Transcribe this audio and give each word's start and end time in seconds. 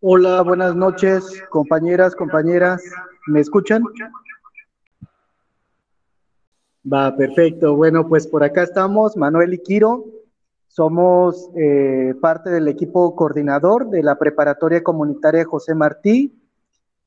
Hola, 0.00 0.42
buenas 0.42 0.76
noches, 0.76 1.42
compañeras, 1.50 2.14
compañeras. 2.14 2.80
¿Me 3.26 3.40
escuchan? 3.40 3.82
Va, 6.90 7.16
perfecto. 7.16 7.74
Bueno, 7.74 8.08
pues 8.08 8.28
por 8.28 8.44
acá 8.44 8.62
estamos, 8.62 9.16
Manuel 9.16 9.54
y 9.54 9.58
Quiro. 9.58 10.04
Somos 10.68 11.50
eh, 11.56 12.14
parte 12.20 12.48
del 12.48 12.68
equipo 12.68 13.16
coordinador 13.16 13.90
de 13.90 14.04
la 14.04 14.16
preparatoria 14.16 14.84
comunitaria 14.84 15.44
José 15.44 15.74
Martí. 15.74 16.32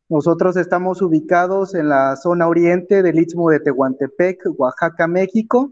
Nosotros 0.09 0.57
estamos 0.57 1.01
ubicados 1.01 1.73
en 1.75 1.87
la 1.87 2.17
zona 2.17 2.49
oriente 2.49 3.03
del 3.03 3.19
Istmo 3.19 3.51
de 3.51 3.61
Tehuantepec, 3.61 4.47
Oaxaca, 4.57 5.07
México. 5.07 5.71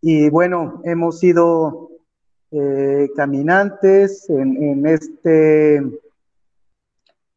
Y 0.00 0.30
bueno, 0.30 0.80
hemos 0.82 1.20
sido 1.20 1.89
eh, 2.52 3.10
caminantes 3.14 4.28
en, 4.28 4.84
este, 4.86 5.76
en 5.76 5.96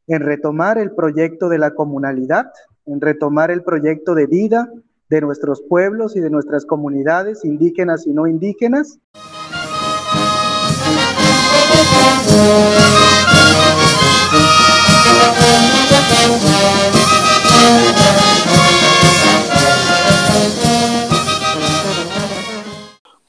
retomar 0.08 0.77
el 0.77 0.91
proyecto 0.91 1.49
de 1.49 1.59
la 1.59 1.76
comunalidad, 1.76 2.52
en 2.85 2.99
retomar 2.99 3.52
el 3.52 3.63
proyecto 3.63 4.16
de 4.16 4.26
vida 4.26 4.71
de 5.09 5.21
nuestros 5.21 5.62
pueblos 5.62 6.16
y 6.16 6.20
de 6.20 6.31
nuestras 6.31 6.66
comunidades, 6.66 7.45
indígenas 7.45 8.07
y 8.07 8.13
no 8.13 8.26
indígenas. 8.26 8.99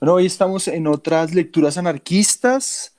Bueno, 0.04 0.16
hoy 0.16 0.26
estamos 0.26 0.68
en 0.68 0.86
otras 0.86 1.34
lecturas 1.34 1.78
anarquistas. 1.78 2.94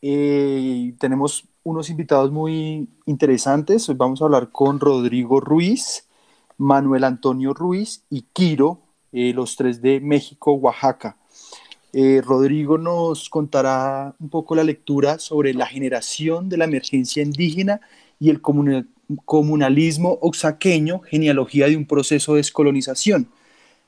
Eh, 0.00 0.94
tenemos 0.98 1.44
unos 1.62 1.90
invitados 1.90 2.32
muy 2.32 2.88
interesantes. 3.04 3.86
Hoy 3.90 3.94
vamos 3.94 4.22
a 4.22 4.24
hablar 4.24 4.50
con 4.52 4.80
Rodrigo 4.80 5.38
Ruiz, 5.38 6.08
Manuel 6.56 7.04
Antonio 7.04 7.52
Ruiz 7.52 8.06
y 8.08 8.22
Quiro, 8.32 8.80
eh, 9.12 9.34
los 9.34 9.56
tres 9.56 9.82
de 9.82 10.00
México, 10.00 10.54
Oaxaca. 10.54 11.18
Eh, 11.92 12.22
Rodrigo 12.24 12.78
nos 12.78 13.28
contará 13.28 14.14
un 14.18 14.30
poco 14.30 14.54
la 14.54 14.64
lectura 14.64 15.18
sobre 15.18 15.52
la 15.52 15.66
generación 15.66 16.48
de 16.48 16.56
la 16.56 16.64
emergencia 16.64 17.22
indígena 17.22 17.82
y 18.18 18.30
el 18.30 18.40
comunalismo 18.40 20.14
oaxaqueño, 20.22 21.00
genealogía 21.00 21.66
de 21.66 21.76
un 21.76 21.84
proceso 21.84 22.32
de 22.32 22.38
descolonización. 22.38 23.28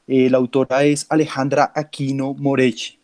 Eh, 0.08 0.28
la 0.30 0.38
autora 0.38 0.82
es 0.84 1.06
Alejandra 1.10 1.70
Aquino 1.74 2.34
Moreche. 2.34 2.98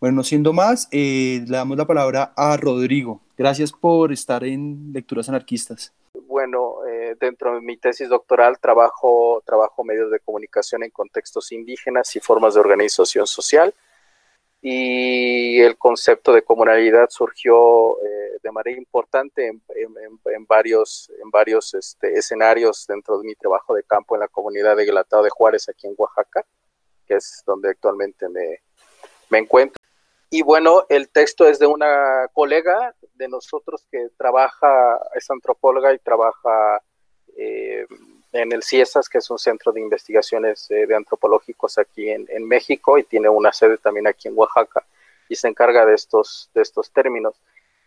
Bueno, 0.00 0.16
no 0.16 0.24
siendo 0.24 0.52
más, 0.52 0.88
le 0.90 1.44
damos 1.46 1.78
la 1.78 1.86
palabra 1.86 2.32
a 2.36 2.56
Rodrigo. 2.56 3.20
Gracias 3.38 3.72
por 3.72 4.12
estar 4.12 4.42
en 4.42 4.92
Lecturas 4.92 5.28
Anarquistas. 5.28 5.94
Bueno, 6.26 6.78
dentro 7.20 7.54
de 7.54 7.60
mi 7.60 7.76
tesis 7.76 8.08
doctoral 8.08 8.58
trabajo, 8.58 9.42
trabajo 9.46 9.84
medios 9.84 10.10
de 10.10 10.18
comunicación 10.18 10.82
en 10.82 10.90
contextos 10.90 11.52
indígenas 11.52 12.16
y 12.16 12.20
formas 12.20 12.54
de 12.54 12.60
organización 12.60 13.28
social 13.28 13.72
y 14.64 15.60
el 15.60 15.76
concepto 15.76 16.32
de 16.32 16.42
comunalidad 16.42 17.08
surgió 17.10 18.00
eh, 18.00 18.38
de 18.40 18.52
manera 18.52 18.78
importante 18.78 19.48
en, 19.48 20.46
varios, 20.46 21.10
en 21.20 21.30
varios 21.30 21.74
este, 21.74 22.16
escenarios 22.16 22.86
dentro 22.86 23.18
de 23.18 23.26
mi 23.26 23.34
trabajo 23.34 23.74
de 23.74 23.82
campo 23.82 24.14
en 24.14 24.20
la 24.20 24.28
comunidad 24.28 24.76
de 24.76 24.84
Guelatao 24.84 25.24
de 25.24 25.30
Juárez, 25.30 25.68
aquí 25.68 25.88
en 25.88 25.94
Oaxaca, 25.98 26.46
que 27.04 27.14
es 27.16 27.42
donde 27.44 27.70
actualmente 27.70 28.28
me, 28.28 28.60
me 29.30 29.38
encuentro. 29.38 29.82
Y 30.30 30.42
bueno, 30.42 30.86
el 30.88 31.08
texto 31.08 31.44
es 31.48 31.58
de 31.58 31.66
una 31.66 32.28
colega 32.32 32.94
de 33.14 33.28
nosotros 33.28 33.84
que 33.90 34.10
trabaja, 34.16 35.00
es 35.16 35.28
antropóloga 35.28 35.92
y 35.92 35.98
trabaja 35.98 36.80
eh, 37.36 37.84
en 38.32 38.52
el 38.52 38.62
CIESAS, 38.62 39.08
que 39.08 39.18
es 39.18 39.30
un 39.30 39.38
centro 39.38 39.72
de 39.72 39.80
investigaciones 39.80 40.70
eh, 40.70 40.86
de 40.86 40.96
antropológicos 40.96 41.78
aquí 41.78 42.08
en, 42.10 42.26
México 42.46 42.98
y 42.98 43.04
tiene 43.04 43.28
una 43.28 43.52
sede 43.52 43.78
también 43.78 44.06
aquí 44.06 44.28
en 44.28 44.34
Oaxaca 44.36 44.84
y 45.28 45.36
se 45.36 45.48
encarga 45.48 45.86
de 45.86 45.94
estos, 45.94 46.50
de 46.54 46.62
estos 46.62 46.90
términos. 46.90 47.40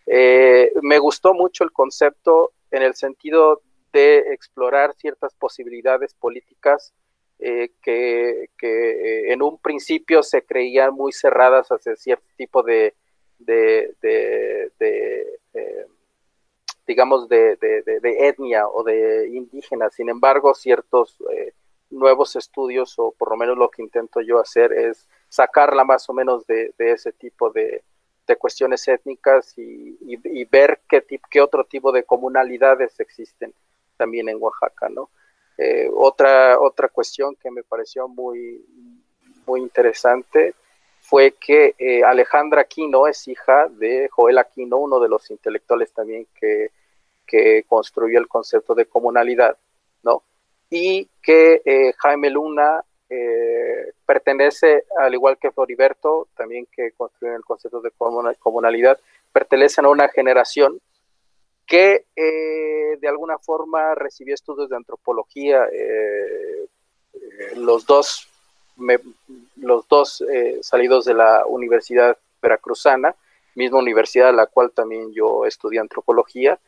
Eh, 0.05 0.71
me 0.81 0.99
gustó 0.99 1.33
mucho 1.33 1.63
el 1.63 1.71
concepto 1.71 2.53
en 2.71 2.83
el 2.83 2.93
sentido 2.95 3.61
de 3.91 4.19
explorar 4.33 4.93
ciertas 4.95 5.33
posibilidades 5.33 6.13
políticas 6.13 6.93
eh, 7.39 7.71
que, 7.81 8.49
que 8.57 9.31
en 9.31 9.41
un 9.41 9.57
principio 9.57 10.21
se 10.23 10.43
creían 10.43 10.93
muy 10.93 11.11
cerradas 11.11 11.67
hacia 11.69 11.95
cierto 11.95 12.25
tipo 12.37 12.61
de 12.63 12.93
digamos, 16.85 17.27
de, 17.29 17.57
etnia 18.03 18.67
o 18.67 18.83
de 18.83 19.29
indígena. 19.29 19.89
Sin 19.89 20.09
embargo, 20.09 20.53
ciertos 20.53 21.17
eh, 21.31 21.53
nuevos 21.89 22.35
estudios, 22.35 22.97
o 22.97 23.11
por 23.11 23.31
lo 23.31 23.37
menos 23.37 23.57
lo 23.57 23.69
que 23.69 23.81
intento 23.81 24.21
yo 24.21 24.39
hacer, 24.39 24.71
es 24.73 25.07
sacarla 25.29 25.83
más 25.83 26.09
o 26.09 26.13
menos 26.13 26.45
de, 26.47 26.73
ese 26.77 27.11
tipo 27.11 27.49
de, 27.51 27.83
cuestiones 28.39 28.87
étnicas 28.87 29.53
y, 29.57 30.45
ver 30.45 30.81
qué, 30.89 31.03
qué 31.29 31.41
otro 31.41 31.63
tipo 31.65 31.91
de 31.91 32.03
comunalidades 32.03 32.99
existen 32.99 33.53
también 33.97 34.29
en 34.29 34.41
Oaxaca, 34.41 34.89
¿no? 34.89 35.09
Eh, 35.57 35.89
otra, 35.93 36.59
otra 36.59 36.89
cuestión 36.89 37.35
que 37.35 37.49
me 37.49 37.63
pareció 37.63 38.07
muy, 38.07 38.65
muy 39.45 39.61
interesante 39.61 40.53
fue 41.07 41.35
que 41.39 41.75
eh, 41.77 42.03
Alejandra 42.03 42.61
Aquino 42.61 43.05
es 43.05 43.27
hija 43.27 43.67
de 43.69 44.09
Joel 44.09 44.39
Aquino, 44.39 44.77
uno 44.77 44.99
de 44.99 45.07
los 45.07 45.29
intelectuales 45.29 45.91
también 45.93 46.27
que, 46.39 46.71
construyó 47.67 48.17
el 48.17 48.29
concepto 48.29 48.73
de 48.73 48.85
comunalidad, 48.85 49.57
¿no? 50.03 50.23
Y 50.69 51.09
que 51.21 51.61
eh, 51.65 51.93
Jaime 51.97 52.29
Luna 52.29 52.81
eh, 53.09 53.91
pertenece, 54.05 54.85
al 54.97 55.13
igual 55.13 55.37
que 55.37 55.51
Floriberto, 55.51 56.29
también 56.37 56.65
que 56.71 56.91
construyó 56.93 57.35
el 57.35 57.43
concepto 57.43 57.81
de 57.81 57.91
comunalidad, 58.39 58.97
pertenecen 59.33 59.83
a 59.83 59.89
una 59.89 60.07
generación 60.07 60.79
que 61.67 62.05
de 62.15 63.07
alguna 63.09 63.37
forma 63.37 63.95
recibió 63.95 64.33
estudios 64.33 64.69
de 64.69 64.77
antropología, 64.77 65.67
los 67.55 67.85
dos 67.85 68.29
los 69.55 69.87
dos 69.87 70.21
eh, 70.21 70.59
salidos 70.61 71.05
de 71.05 71.13
la 71.13 71.45
Universidad 71.45 72.17
Veracruzana, 72.41 73.15
misma 73.55 73.79
universidad 73.79 74.29
a 74.29 74.33
la 74.33 74.47
cual 74.47 74.71
también 74.71 75.13
yo 75.13 75.45
estudié 75.45 75.79
antropología, 75.79 76.59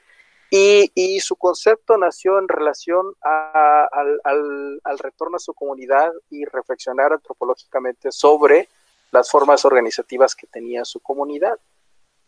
y, 0.50 1.20
su 1.20 1.36
concepto 1.36 1.98
nació 1.98 2.40
en 2.40 2.48
relación 2.48 3.14
al, 3.22 5.00
retorno 5.00 5.36
a 5.36 5.40
su 5.40 5.54
comunidad 5.54 6.14
y 6.30 6.46
reflexionar 6.46 7.12
antropológicamente 7.12 8.12
sobre 8.12 8.70
las 9.12 9.30
formas 9.30 9.66
organizativas 9.66 10.36
que 10.36 10.48
tenía 10.48 10.86
su 10.86 11.02
comunidad. 11.02 11.60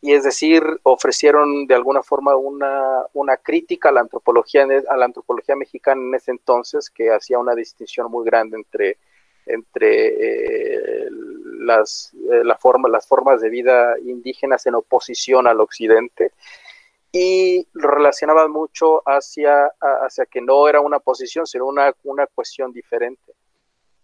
Y 0.02 0.14
es 0.14 0.24
decir, 0.24 0.64
ofrecieron 0.84 1.66
de 1.68 1.76
alguna 1.76 2.04
forma 2.04 2.36
una, 2.36 3.38
crítica 3.42 3.90
a 3.90 3.92
la 3.94 4.02
antropología 4.02 5.56
mexicana 5.56 6.02
en 6.02 6.16
ese 6.16 6.32
entonces, 6.32 6.90
que 6.90 7.12
hacía 7.12 7.40
una 7.40 7.56
distinción 7.56 8.12
muy 8.12 8.26
grande 8.26 8.58
entre 8.58 8.98
entre 9.46 11.06
eh, 11.06 11.08
las, 11.60 12.12
eh, 12.32 12.44
la 12.44 12.58
forma, 12.58 12.90
las 12.90 13.08
formas 13.08 13.42
de 13.42 13.50
vida 13.50 13.96
indígenas 14.04 14.66
en 14.66 14.76
oposición 14.76 15.48
al 15.48 15.60
occidente 15.62 16.32
y 17.12 17.68
lo 17.74 17.90
relacionaban 17.90 18.52
mucho 18.52 19.02
hacia, 19.06 19.72
hacia 19.80 20.26
que 20.26 20.42
no 20.42 20.68
era 20.68 20.80
una 20.80 21.00
posición, 21.00 21.48
sino 21.48 21.66
una, 21.66 21.94
una 22.04 22.28
cuestión 22.28 22.72
diferente. 22.72 23.34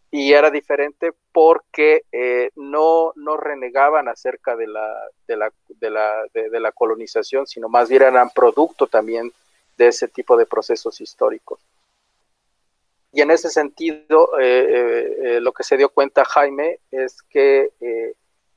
Y 0.09 0.33
era 0.33 0.49
diferente 0.49 1.11
porque 1.31 2.03
eh, 2.11 2.49
no, 2.55 3.11
no 3.15 3.37
renegaban 3.37 4.07
acerca 4.07 4.55
de 4.55 4.67
la, 4.67 4.87
de 5.27 5.37
la, 5.37 5.51
de, 5.67 5.89
la, 5.89 6.09
de 6.33 6.59
la 6.59 6.71
colonización, 6.71 7.45
sino 7.45 7.69
más 7.69 7.89
bien 7.89 8.03
eran 8.03 8.29
producto 8.29 8.87
también 8.87 9.31
de 9.77 9.87
ese 9.87 10.07
tipo 10.07 10.37
de 10.37 10.45
procesos 10.45 11.01
históricos. 11.01 11.59
Y 13.15 13.21
en 13.21 13.31
ese 13.31 13.49
sentido, 13.49 14.37
eh, 14.37 14.43
eh, 14.43 15.17
eh, 15.23 15.39
lo 15.39 15.53
que 15.53 15.63
se 15.63 15.77
dio 15.77 15.87
cuenta 15.87 16.25
Jaime 16.25 16.81
es 16.91 17.21
que 17.23 17.69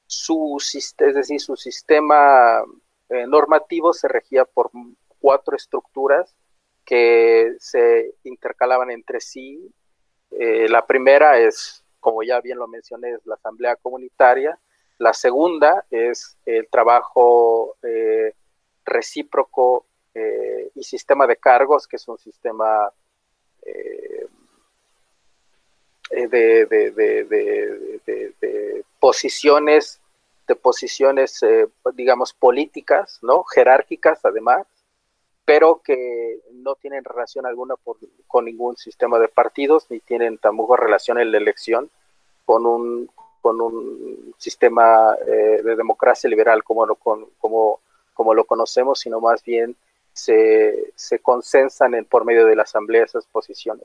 su, 0.05 0.59
es 0.59 1.15
decir, 1.15 1.41
su 1.41 1.55
sistema 1.55 2.65
normativo 3.09 3.93
se 3.93 4.09
regía 4.09 4.45
por 4.45 4.73
cuatro 5.21 5.55
estructuras 5.57 6.35
que 6.85 7.55
se 7.61 8.17
intercalaban 8.25 8.91
entre 8.91 9.21
sí. 9.21 9.73
la 10.31 10.85
primera 10.85 11.39
es, 11.39 11.85
como 12.01 12.25
ya 12.25 12.41
bien 12.41 12.59
lo 12.59 12.67
mencioné, 12.67 13.13
es 13.13 13.25
la 13.27 13.37
asamblea 13.37 13.77
comunitaria. 13.77 14.59
La 14.99 15.13
segunda 15.13 15.87
es 15.89 16.37
el 16.45 16.69
trabajo 16.69 17.77
recíproco 18.85 19.87
y 20.75 20.83
sistema 20.83 21.29
de 21.29 21.37
cargos, 21.37 21.87
que 21.87 21.95
es 21.95 22.09
un 22.09 22.19
sistema 22.19 22.93
de, 26.11 26.67
de, 26.67 26.91
de, 26.91 28.85
posiciones 28.99 30.01
de 30.49 30.57
posiciones, 30.57 31.43
eh, 31.43 31.69
digamos, 31.95 32.33
políticas, 32.33 33.19
¿no? 33.23 33.45
Jerárquicas, 33.45 34.25
además, 34.25 34.67
pero 35.45 35.83
que 35.85 36.41
no 36.53 36.75
tienen 36.75 37.05
relación 37.05 37.47
alguna 37.47 37.75
con 38.27 38.45
ningún 38.47 38.77
sistema 38.77 39.19
de 39.19 39.29
partidos, 39.29 39.87
ni 39.91 40.01
tienen 40.01 40.39
tampoco 40.39 40.77
relación 40.77 41.19
en 41.19 41.31
la 41.33 41.39
elección 41.39 41.91
con 42.47 42.67
un, 42.67 43.11
con 43.43 43.61
un 43.61 44.35
sistema 44.39 45.15
eh, 45.27 45.61
de 45.63 45.77
democracia 45.77 46.29
liberal 46.29 46.65
como 46.65 46.87
lo, 46.87 46.97
como, 46.97 47.81
como 48.15 48.35
lo 48.35 48.45
conocemos, 48.45 49.01
sino 49.01 49.21
más 49.21 49.45
bien 49.45 49.77
se, 50.15 50.93
se 50.97 51.19
consensan 51.19 51.95
en, 51.95 52.05
por 52.07 52.25
medio 52.25 52.47
de 52.47 52.57
la 52.57 52.63
asamblea 52.63 53.05
esas 53.05 53.27
posiciones. 53.27 53.85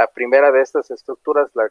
La 0.00 0.06
primera 0.06 0.50
de 0.50 0.62
estas 0.62 0.90
estructuras, 0.90 1.50
la, 1.52 1.68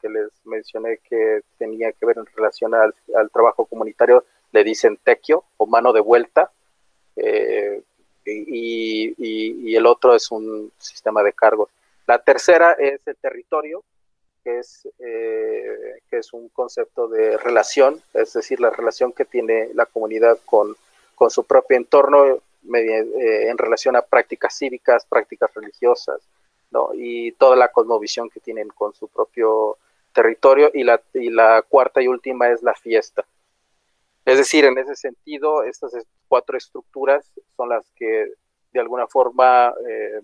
que 0.00 0.08
les 0.08 0.30
mencioné 0.44 0.98
que 0.98 1.40
tenía 1.58 1.90
que 1.90 2.06
ver 2.06 2.16
en 2.16 2.26
relación 2.26 2.72
al, 2.76 2.94
trabajo 3.32 3.66
comunitario, 3.66 4.24
le 4.52 4.62
dicen 4.62 5.00
tequio 5.02 5.42
o 5.56 5.66
mano 5.66 5.92
de 5.92 5.98
vuelta, 5.98 6.52
eh, 7.16 7.82
y, 8.24 9.74
el 9.74 9.84
otro 9.86 10.14
es 10.14 10.30
un 10.30 10.70
sistema 10.78 11.24
de 11.24 11.32
cargos. 11.32 11.70
La 12.06 12.22
tercera 12.22 12.76
es 12.78 13.00
el 13.04 13.16
territorio, 13.16 13.82
que 14.44 14.60
es, 14.60 14.86
eh, 15.00 15.98
que 16.08 16.18
es 16.18 16.32
un 16.32 16.50
concepto 16.50 17.08
de 17.08 17.36
relación, 17.36 18.00
es 18.14 18.32
decir, 18.32 18.60
la 18.60 18.70
relación 18.70 19.12
que 19.12 19.24
tiene 19.24 19.70
la 19.74 19.86
comunidad 19.86 20.38
con, 20.44 20.76
con 21.16 21.32
su 21.32 21.42
propio 21.42 21.78
entorno 21.78 22.26
eh, 22.26 23.48
en 23.48 23.58
relación 23.58 23.96
a 23.96 24.02
prácticas 24.02 24.56
cívicas, 24.56 25.04
prácticas 25.04 25.52
religiosas, 25.52 26.20
y 26.94 27.32
toda 27.32 27.56
la 27.56 27.68
cosmovisión 27.68 28.28
que 28.30 28.40
tienen 28.40 28.68
con 28.68 28.94
su 28.94 29.08
propio 29.08 29.78
territorio. 30.12 30.70
Y 30.74 30.84
la, 30.84 31.00
y 31.14 31.30
la 31.30 31.62
cuarta 31.62 32.02
y 32.02 32.08
última 32.08 32.50
es 32.50 32.62
la 32.62 32.74
fiesta. 32.74 33.24
Es 34.24 34.38
decir, 34.38 34.64
en 34.64 34.78
ese 34.78 34.94
sentido, 34.94 35.64
estas 35.64 35.92
cuatro 36.28 36.56
estructuras 36.56 37.30
son 37.56 37.68
las 37.68 37.84
que 37.96 38.32
de 38.72 38.80
alguna 38.80 39.06
forma 39.06 39.74
eh, 39.88 40.20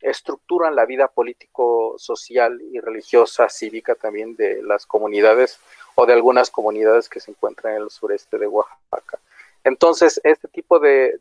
estructuran 0.00 0.76
la 0.76 0.86
vida 0.86 1.08
político, 1.08 1.94
social 1.98 2.60
y 2.72 2.78
religiosa, 2.78 3.48
cívica 3.48 3.94
también 3.94 4.36
de 4.36 4.62
las 4.62 4.86
comunidades 4.86 5.58
o 5.96 6.06
de 6.06 6.12
algunas 6.12 6.50
comunidades 6.50 7.08
que 7.08 7.20
se 7.20 7.32
encuentran 7.32 7.74
en 7.74 7.82
el 7.82 7.90
sureste 7.90 8.38
de 8.38 8.46
Oaxaca. 8.46 9.18
Entonces, 9.64 10.20
este 10.22 10.46
tipo 10.46 10.78
de 10.78 11.18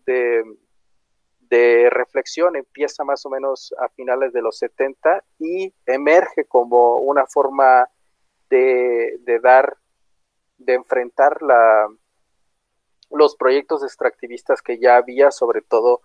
reflexión 1.91 2.55
empieza 2.55 3.03
más 3.03 3.25
o 3.25 3.29
menos 3.29 3.73
a 3.79 3.89
finales 3.89 4.33
de 4.33 4.41
los 4.41 4.57
70 4.57 5.23
y 5.39 5.73
emerge 5.85 6.45
como 6.45 6.97
una 6.97 7.25
forma 7.25 7.87
de, 8.49 9.19
dar, 9.41 9.77
de 10.57 10.73
enfrentar 10.73 11.41
la, 11.41 11.87
los 13.11 13.35
proyectos 13.35 13.83
extractivistas 13.83 14.61
que 14.61 14.77
ya 14.79 14.97
había, 14.97 15.31
sobre 15.31 15.61
todo 15.61 16.01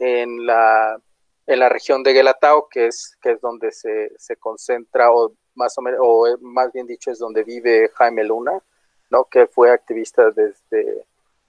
en 0.00 0.46
la, 0.46 1.00
en 1.46 1.58
la 1.58 1.68
región 1.68 2.02
de 2.02 2.12
Guelatao, 2.12 2.68
que 2.68 2.86
es, 2.86 3.16
que 3.20 3.32
es 3.32 3.40
donde 3.40 3.72
se, 3.72 4.12
se 4.18 4.36
concentra, 4.36 5.10
o 5.12 5.32
más 5.54 5.76
o 5.78 5.82
o 6.00 6.38
más 6.40 6.72
bien 6.72 6.86
dicho, 6.86 7.10
es 7.10 7.18
donde 7.18 7.44
vive 7.44 7.90
Jaime 7.94 8.24
Luna, 8.24 8.62
¿no? 9.10 9.24
que 9.24 9.46
fue 9.46 9.70
activista 9.70 10.30
desde, 10.30 11.04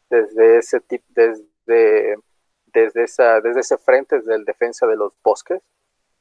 desde 0.10 0.58
ese 0.58 0.80
tipo, 0.80 1.06
desde 1.10 2.18
desde, 2.74 3.04
esa, 3.04 3.42
desde 3.42 3.62
ese 3.62 3.78
frente, 3.78 4.18
desde 4.18 4.36
el 4.36 4.46
defensa 4.46 4.86
de 4.88 4.96
los 4.96 5.14
bosques, 5.24 5.62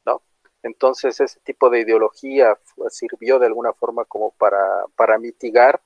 ¿no? 0.04 0.22
Entonces 0.62 1.20
ese 1.20 1.40
tipo 1.40 1.70
de 1.70 1.80
ideología 1.80 2.58
sirvió 2.88 3.38
de 3.38 3.46
alguna 3.46 3.72
forma 3.72 4.04
como 4.04 4.30
para, 4.32 4.84
para 4.96 5.18
mitigar 5.18 5.80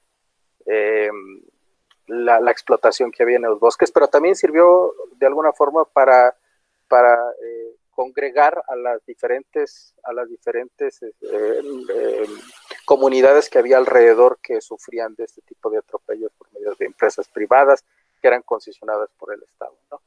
em, 0.66 1.42
la, 2.06 2.50
explotación 2.50 3.10
que 3.10 3.22
había 3.22 3.36
en 3.36 3.42
los 3.42 3.60
bosques, 3.60 3.90
pero 3.90 4.08
también 4.08 4.36
sirvió 4.36 4.94
de 5.16 5.26
alguna 5.26 5.52
forma 5.52 5.84
para, 5.84 6.36
para 6.88 7.14
eh, 7.42 7.76
congregar 7.90 8.62
a 8.68 8.76
las 8.76 9.04
diferentes, 9.06 9.94
a 10.04 10.12
las 10.12 10.28
diferentes 10.28 11.02
eh, 11.02 11.12
em, 11.22 12.38
comunidades 12.84 13.48
que 13.48 13.58
había 13.58 13.78
alrededor 13.78 14.38
que 14.42 14.60
sufrían 14.60 15.14
de 15.14 15.24
este 15.24 15.42
tipo 15.42 15.70
de 15.70 15.78
atropellos 15.78 16.32
por 16.32 16.52
medio 16.52 16.74
de 16.74 16.86
empresas 16.86 17.28
privadas 17.28 17.84
que 18.20 18.28
eran 18.28 18.42
concesionadas 18.42 19.10
por 19.18 19.32
el 19.32 19.42
Estado. 19.42 19.76
¿no? 19.90 20.00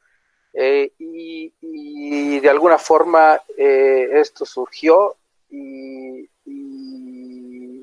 Eh, 0.53 0.91
y, 0.99 2.39
de 2.39 2.49
alguna 2.49 2.77
forma 2.77 3.41
eh, 3.57 4.09
esto 4.13 4.45
surgió 4.45 5.15
y, 5.49 6.29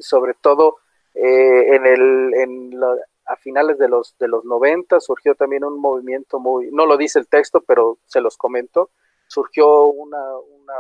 sobre 0.01 0.35
todo 0.35 0.79
eh, 1.15 1.75
en 1.75 1.87
el, 1.87 2.79
a 3.27 3.37
finales 3.37 3.79
de 3.79 3.89
los, 3.89 4.17
de 4.19 4.29
los 4.29 4.45
90 4.45 5.01
surgió 5.01 5.35
también 5.35 5.65
un 5.65 5.81
movimiento 5.81 6.39
muy, 6.39 6.71
no 6.71 6.87
lo 6.87 6.97
dice 6.97 7.19
el 7.19 7.27
texto, 7.27 7.61
pero 7.61 7.99
se 8.07 8.21
los 8.21 8.37
comento, 8.37 8.91
surgió 9.27 9.87
una, 9.87 10.39
una, 10.39 10.75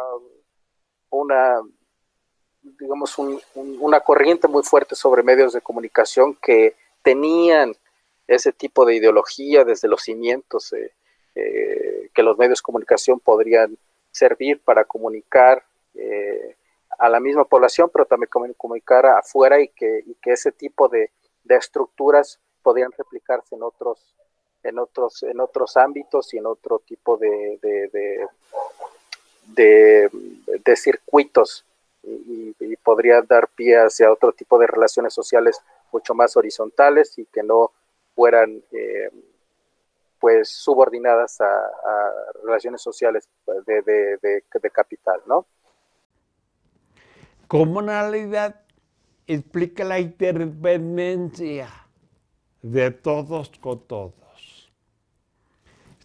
una 1.10 1.60
digamos, 2.62 3.16
una 3.54 4.00
corriente 4.00 4.48
muy 4.48 4.62
fuerte 4.62 4.94
sobre 4.94 5.22
medios 5.22 5.52
de 5.52 5.60
comunicación 5.60 6.34
que 6.34 6.76
tenían 7.02 7.74
ese 8.26 8.52
tipo 8.52 8.84
de 8.84 8.96
ideología 8.96 9.64
desde 9.64 9.88
los 9.88 10.02
cimientos. 10.02 10.72
Eh, 10.72 10.92
que 11.34 12.22
los 12.22 12.36
medios 12.36 12.58
de 12.58 12.62
comunicación 12.62 13.20
podrían 13.20 13.76
servir 14.10 14.60
para 14.60 14.84
comunicar 14.84 15.62
eh, 15.94 16.56
a 16.98 17.08
la 17.08 17.20
misma 17.20 17.44
población, 17.44 17.90
pero 17.92 18.04
también 18.04 18.28
comunicar 18.56 19.06
afuera 19.06 19.60
y 19.60 19.68
que, 19.68 20.04
que 20.20 20.32
ese 20.32 20.52
tipo 20.52 20.88
de, 20.88 21.10
estructuras 21.48 22.38
podrían 22.62 22.92
replicarse 22.96 23.56
en 23.56 23.62
otros, 23.62 24.14
en 24.62 24.78
otros, 24.78 25.22
en 25.24 25.40
otros 25.40 25.76
ámbitos 25.76 26.32
y 26.32 26.38
en 26.38 26.46
otro 26.46 26.78
tipo 26.80 27.16
de, 27.16 27.58
de, 29.46 30.76
circuitos. 30.76 31.64
Y, 32.02 32.54
podría 32.82 33.20
dar 33.22 33.48
pie 33.48 33.76
hacia 33.76 34.10
otro 34.10 34.32
tipo 34.32 34.58
de 34.58 34.66
relaciones 34.66 35.12
sociales 35.12 35.60
mucho 35.92 36.14
más 36.14 36.36
horizontales 36.36 37.18
y 37.18 37.26
que 37.26 37.42
no 37.42 37.72
fueran 38.14 38.62
eh, 38.72 39.10
pues 40.20 40.50
subordinadas 40.50 41.40
a, 41.40 41.48
relaciones 42.44 42.82
sociales 42.82 43.28
de, 43.66 43.82
de, 43.82 44.70
capital, 44.70 45.20
¿no? 45.26 45.46
Comunalidad 47.48 48.60
explica 49.26 49.82
la 49.84 49.98
interdependencia 49.98 51.68
de 52.62 52.90
todos 52.90 53.50
con 53.60 53.86
todos. 53.86 54.72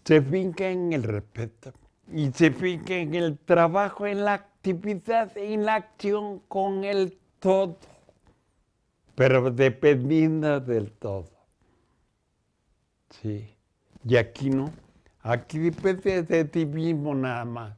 Se 0.04 0.22
finca 0.22 0.68
en 0.68 0.92
el 0.92 1.02
respeto 1.02 1.72
y 2.12 2.30
se 2.32 2.50
finca 2.50 2.94
en 2.94 3.14
el 3.14 3.38
trabajo, 3.38 4.06
en 4.06 4.24
la 4.24 4.34
actividad, 4.34 5.36
en 5.36 5.64
la 5.64 5.74
acción 5.74 6.40
con 6.48 6.84
el 6.84 7.18
todo, 7.38 7.78
pero 9.14 9.50
dependiendo 9.50 10.60
del 10.60 10.92
todo. 10.92 11.30
Sí. 13.10 13.55
Y 14.08 14.16
aquí 14.16 14.50
no. 14.50 14.72
Aquí 15.20 15.58
depende 15.58 16.22
de 16.22 16.44
ti 16.44 16.64
mismo 16.64 17.12
nada 17.12 17.44
más. 17.44 17.76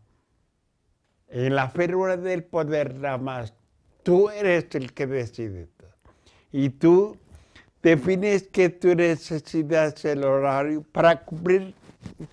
En 1.29 1.55
la 1.55 1.71
férula 1.71 2.19
del 2.19 2.45
poder 2.45 2.95
nada 2.99 3.17
más. 3.17 3.55
Tú 4.03 4.29
eres 4.29 4.67
el 4.75 4.93
que 4.93 5.07
decide. 5.07 5.69
Y 6.53 6.69
tú 6.69 7.17
defines 7.83 8.47
que 8.49 8.69
tu 8.69 8.95
necesidad 8.95 9.87
es 9.87 10.05
el 10.05 10.23
horario 10.23 10.83
para 10.93 11.25
cumplir 11.25 11.75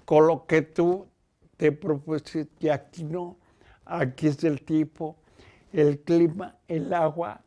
con 0.04 0.28
lo 0.28 0.46
que 0.46 0.62
tú 0.62 1.08
te 1.56 1.72
propusiste. 1.72 2.50
Y 2.60 2.68
aquí 2.68 3.06
no. 3.06 3.38
Aquí 3.86 4.28
es 4.28 4.44
el 4.44 4.62
tipo, 4.62 5.16
el 5.72 6.02
clima, 6.02 6.58
el 6.68 6.94
agua, 6.94 7.42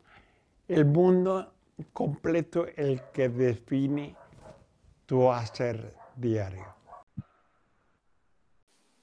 el 0.67 0.87
mundo 0.87 1.52
completo 1.93 2.67
el 2.76 3.02
que 3.12 3.28
define 3.28 4.17
tu 5.05 5.31
hacer 5.31 5.98
diario. 6.21 6.65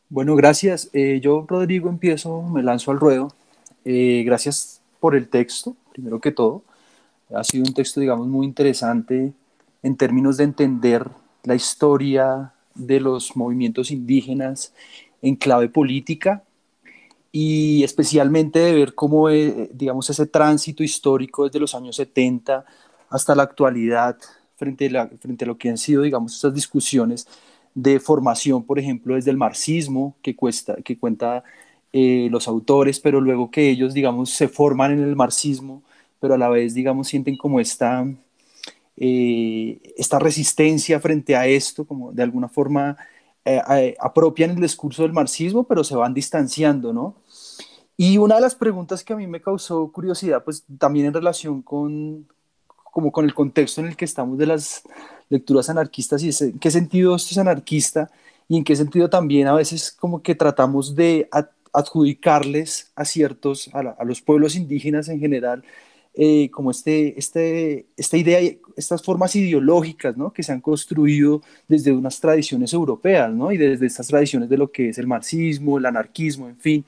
Bueno, 0.10 0.36
gracias. 0.36 0.89
Eh, 0.93 1.19
yo, 1.22 1.45
Rodrigo, 1.48 1.89
empiezo, 1.89 2.41
me 2.43 2.62
lanzo 2.62 2.91
al 2.91 3.00
ruedo. 3.00 3.29
Eh, 3.84 4.24
gracias 4.25 4.81
por 5.00 5.15
el 5.15 5.27
texto, 5.29 5.75
primero 5.91 6.19
que 6.19 6.31
todo. 6.31 6.63
Ha 7.34 7.43
sido 7.43 7.65
un 7.65 7.74
texto, 7.74 8.00
digamos, 8.00 8.27
muy 8.27 8.45
interesante 8.45 9.34
en 9.81 9.98
términos 9.98 10.38
de 10.38 10.43
entender 10.43 11.10
la 11.43 11.55
historia 11.55 12.53
de 12.75 13.00
los 13.00 13.36
movimientos 13.36 13.91
indígenas 13.91 14.74
en 15.22 15.36
clave 15.36 15.69
política 15.69 16.43
y 17.31 17.84
especialmente 17.84 18.60
de 18.60 18.74
ver 18.74 18.95
cómo, 18.95 19.29
eh, 19.29 19.69
digamos, 19.74 20.10
ese 20.10 20.25
tránsito 20.25 20.84
histórico 20.84 21.45
desde 21.45 21.60
los 21.60 21.75
años 21.75 21.95
70 21.95 22.65
hasta 23.10 23.36
la 23.36 23.43
actualidad 23.43 24.17
frente 24.55 24.97
a, 24.97 25.07
frente 25.07 25.45
a 25.45 25.47
lo 25.47 25.57
que 25.57 25.69
han 25.69 25.77
sido, 25.77 26.01
digamos, 26.01 26.35
estas 26.35 26.53
discusiones 26.53 27.27
de 27.74 28.00
formación, 28.00 28.63
por 28.63 28.79
ejemplo, 28.79 29.15
desde 29.15 29.31
el 29.31 29.38
marxismo, 29.38 30.15
que, 30.21 30.35
cuesta, 30.35 30.75
que 30.77 30.97
cuenta 30.97 31.43
eh, 31.93 32.27
los 32.31 32.47
autores, 32.47 33.00
pero 33.00 33.21
luego 33.21 33.51
que 33.51 33.69
ellos, 33.69 33.93
digamos, 33.93 34.29
se 34.31 34.47
forman 34.47 34.93
en 34.93 35.03
el 35.03 35.15
marxismo, 35.15 35.83
pero 36.19 36.35
a 36.35 36.38
la 36.38 36.50
vez, 36.50 36.74
digamos, 36.74 37.07
sienten 37.07 37.38
como 37.38 37.59
esta, 37.59 38.07
esta 38.95 40.19
resistencia 40.19 41.00
frente 41.00 41.35
a 41.35 41.47
esto, 41.47 41.85
como 41.85 42.12
de 42.12 42.24
alguna 42.24 42.47
forma 42.47 42.97
apropian 44.00 44.51
el 44.51 44.62
discurso 44.62 45.03
del 45.03 45.13
marxismo, 45.13 45.65
pero 45.65 45.83
se 45.83 45.95
van 45.95 46.13
distanciando, 46.13 46.93
¿no? 46.93 47.15
Y 47.97 48.17
una 48.17 48.35
de 48.35 48.41
las 48.41 48.55
preguntas 48.55 49.03
que 49.03 49.13
a 49.13 49.15
mí 49.15 49.25
me 49.27 49.41
causó 49.41 49.91
curiosidad, 49.91 50.43
pues 50.43 50.65
también 50.77 51.05
en 51.07 51.13
relación 51.13 51.62
con, 51.62 52.27
como 52.95 53.11
con 53.11 53.25
el 53.25 53.33
contexto 53.33 53.81
en 53.81 53.87
el 53.87 53.97
que 53.97 54.05
estamos 54.05 54.37
de 54.37 54.45
las 54.45 54.81
lecturas 55.27 55.69
anarquistas 55.69 56.23
y 56.23 56.29
en 56.45 56.59
qué 56.59 56.71
sentido 56.71 57.13
esto 57.13 57.31
es 57.31 57.37
anarquista 57.37 58.09
y 58.47 58.55
en 58.55 58.63
qué 58.63 58.73
sentido 58.73 59.09
también 59.09 59.47
a 59.47 59.53
veces 59.53 59.91
como 59.91 60.23
que 60.23 60.33
tratamos 60.33 60.95
de 60.95 61.27
adjudicarles 61.73 62.93
a 62.95 63.03
ciertos, 63.03 63.69
a, 63.73 64.01
los 64.05 64.21
pueblos 64.21 64.55
indígenas 64.55 65.09
en 65.09 65.19
general, 65.19 65.65
eh, 66.13 66.49
como 66.51 66.71
este, 66.71 67.19
este, 67.19 67.85
esta 67.97 68.15
idea, 68.15 68.39
estas 68.77 69.03
formas 69.03 69.35
ideológicas 69.35 70.15
¿no? 70.15 70.31
que 70.31 70.41
se 70.41 70.53
han 70.53 70.61
construido 70.61 71.41
desde 71.67 71.91
unas 71.91 72.17
tradiciones 72.21 72.71
europeas 72.71 73.29
¿no? 73.29 73.51
y 73.51 73.57
desde 73.57 73.87
estas 73.87 74.07
tradiciones 74.07 74.47
de 74.47 74.57
lo 74.57 74.71
que 74.71 74.87
es 74.87 74.97
el 74.99 75.07
marxismo, 75.07 75.77
el 75.77 75.85
anarquismo, 75.85 76.47
en 76.47 76.57
fin. 76.57 76.85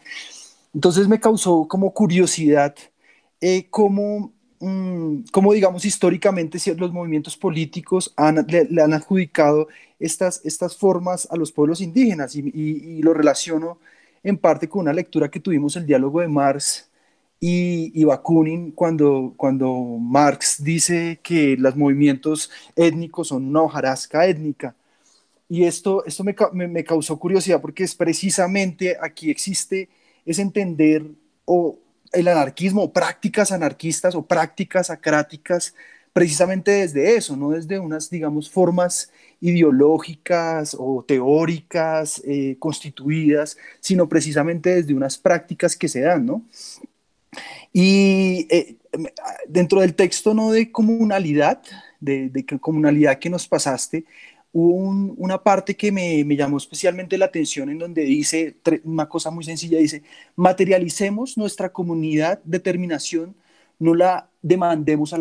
Entonces 0.73 1.05
me 1.09 1.19
causó 1.19 1.67
como 1.67 1.91
curiosidad 1.91 2.73
eh, 3.41 3.67
cómo, 3.69 4.31
mm, 4.59 5.25
cómo, 5.31 5.53
digamos, 5.53 5.85
históricamente 5.85 6.59
los 6.77 6.91
movimientos 6.91 7.37
políticos 7.37 8.13
han, 8.15 8.45
le, 8.47 8.81
han 8.81 8.93
adjudicado 8.93 9.67
estas, 9.99 10.41
estas 10.45 10.75
formas 10.77 11.27
a 11.31 11.35
los 11.35 11.51
pueblos 11.51 11.81
indígenas 11.81 12.35
y, 12.35 13.01
lo 13.01 13.13
relaciono 13.13 13.79
en 14.23 14.37
parte 14.37 14.67
con 14.67 14.81
una 14.81 14.93
lectura 14.93 15.29
que 15.29 15.39
tuvimos 15.39 15.75
el 15.75 15.85
diálogo 15.85 16.21
de 16.21 16.27
Marx 16.27 16.89
y, 17.39 17.91
y, 17.99 18.03
Bakunin 18.03 18.71
cuando, 18.71 19.33
cuando 19.37 19.73
Marx 19.73 20.63
dice 20.63 21.19
que 21.23 21.55
los 21.57 21.75
movimientos 21.75 22.51
étnicos 22.75 23.29
son 23.29 23.47
una 23.47 23.61
hojarasca 23.61 24.25
étnica. 24.25 24.75
Y 25.49 25.63
esto, 25.63 26.03
esto 26.05 26.23
me, 26.23 26.35
me, 26.53 26.67
me 26.67 26.83
causó 26.83 27.17
curiosidad 27.17 27.61
porque 27.61 27.83
es 27.83 27.95
precisamente 27.95 28.97
aquí 29.01 29.29
existe 29.31 29.89
es 30.27 30.39
entender 30.39 31.03
o 31.45 31.79
el 32.11 32.27
anarquismo, 32.27 32.91
prácticas 32.93 33.51
anarquistas 33.51 34.15
o 34.15 34.25
prácticas 34.25 34.89
acráticas, 34.89 35.73
precisamente 36.13 36.71
desde 36.71 37.15
eso, 37.15 37.37
no 37.37 37.51
desde 37.51 37.79
unas, 37.79 38.09
digamos, 38.09 38.49
formas 38.49 39.11
ideológicas 39.39 40.75
o 40.77 41.03
teóricas 41.07 42.21
eh, 42.25 42.55
constituidas, 42.59 43.57
sino 43.79 44.09
precisamente 44.09 44.75
desde 44.75 44.93
unas 44.95 45.17
prácticas 45.17 45.75
que 45.75 45.87
se 45.87 46.01
dan, 46.01 46.25
¿no? 46.25 46.43
Y 47.73 48.47
eh, 48.49 48.77
dentro 49.47 49.81
del 49.81 49.93
texto, 49.93 50.33
¿no? 50.33 50.51
De 50.51 50.71
comunalidad, 50.71 51.61
de, 51.99 52.29
de 52.29 52.45
comunalidad 52.59 53.19
que 53.19 53.29
nos 53.29 53.47
pasaste, 53.47 54.05
hubo 54.59 55.15
una 55.17 55.43
parte 55.43 55.75
que 55.75 55.91
me, 55.91 56.23
llamó 56.35 56.57
especialmente 56.57 57.15
la 57.15 57.25
atención 57.25 57.69
en 57.69 57.77
donde 57.77 58.01
dice 58.01 58.55
una 58.83 59.07
cosa 59.07 59.29
muy 59.29 59.43
sencilla, 59.43 59.77
dice, 59.77 60.01
materialicemos 60.35 61.37
nuestra 61.37 61.69
comunidad 61.69 62.39
determinación, 62.43 63.35
no 63.77 63.93
la 63.93 64.31
demandemos 64.41 65.13
a, 65.13 65.19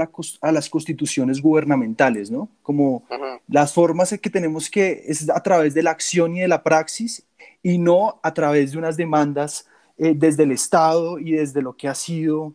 las 0.52 0.70
constituciones 0.70 1.42
gubernamentales, 1.42 2.30
¿no? 2.30 2.48
Como 2.62 3.04
las 3.46 3.74
formas 3.74 4.18
que 4.18 4.30
tenemos 4.30 4.70
que 4.70 5.04
es 5.06 5.28
a 5.28 5.42
través 5.42 5.74
de 5.74 5.82
la 5.82 5.90
acción 5.90 6.34
y 6.34 6.40
de 6.40 6.48
la 6.48 6.62
praxis 6.62 7.22
y 7.62 7.76
no 7.76 8.18
a 8.22 8.32
través 8.32 8.72
de 8.72 8.78
unas 8.78 8.96
demandas 8.96 9.66
eh, 9.98 10.14
desde 10.16 10.44
el 10.44 10.52
Estado 10.52 11.18
y 11.18 11.32
desde 11.32 11.60
lo 11.60 11.76
que 11.76 11.88
ha 11.88 11.94
sido, 11.94 12.54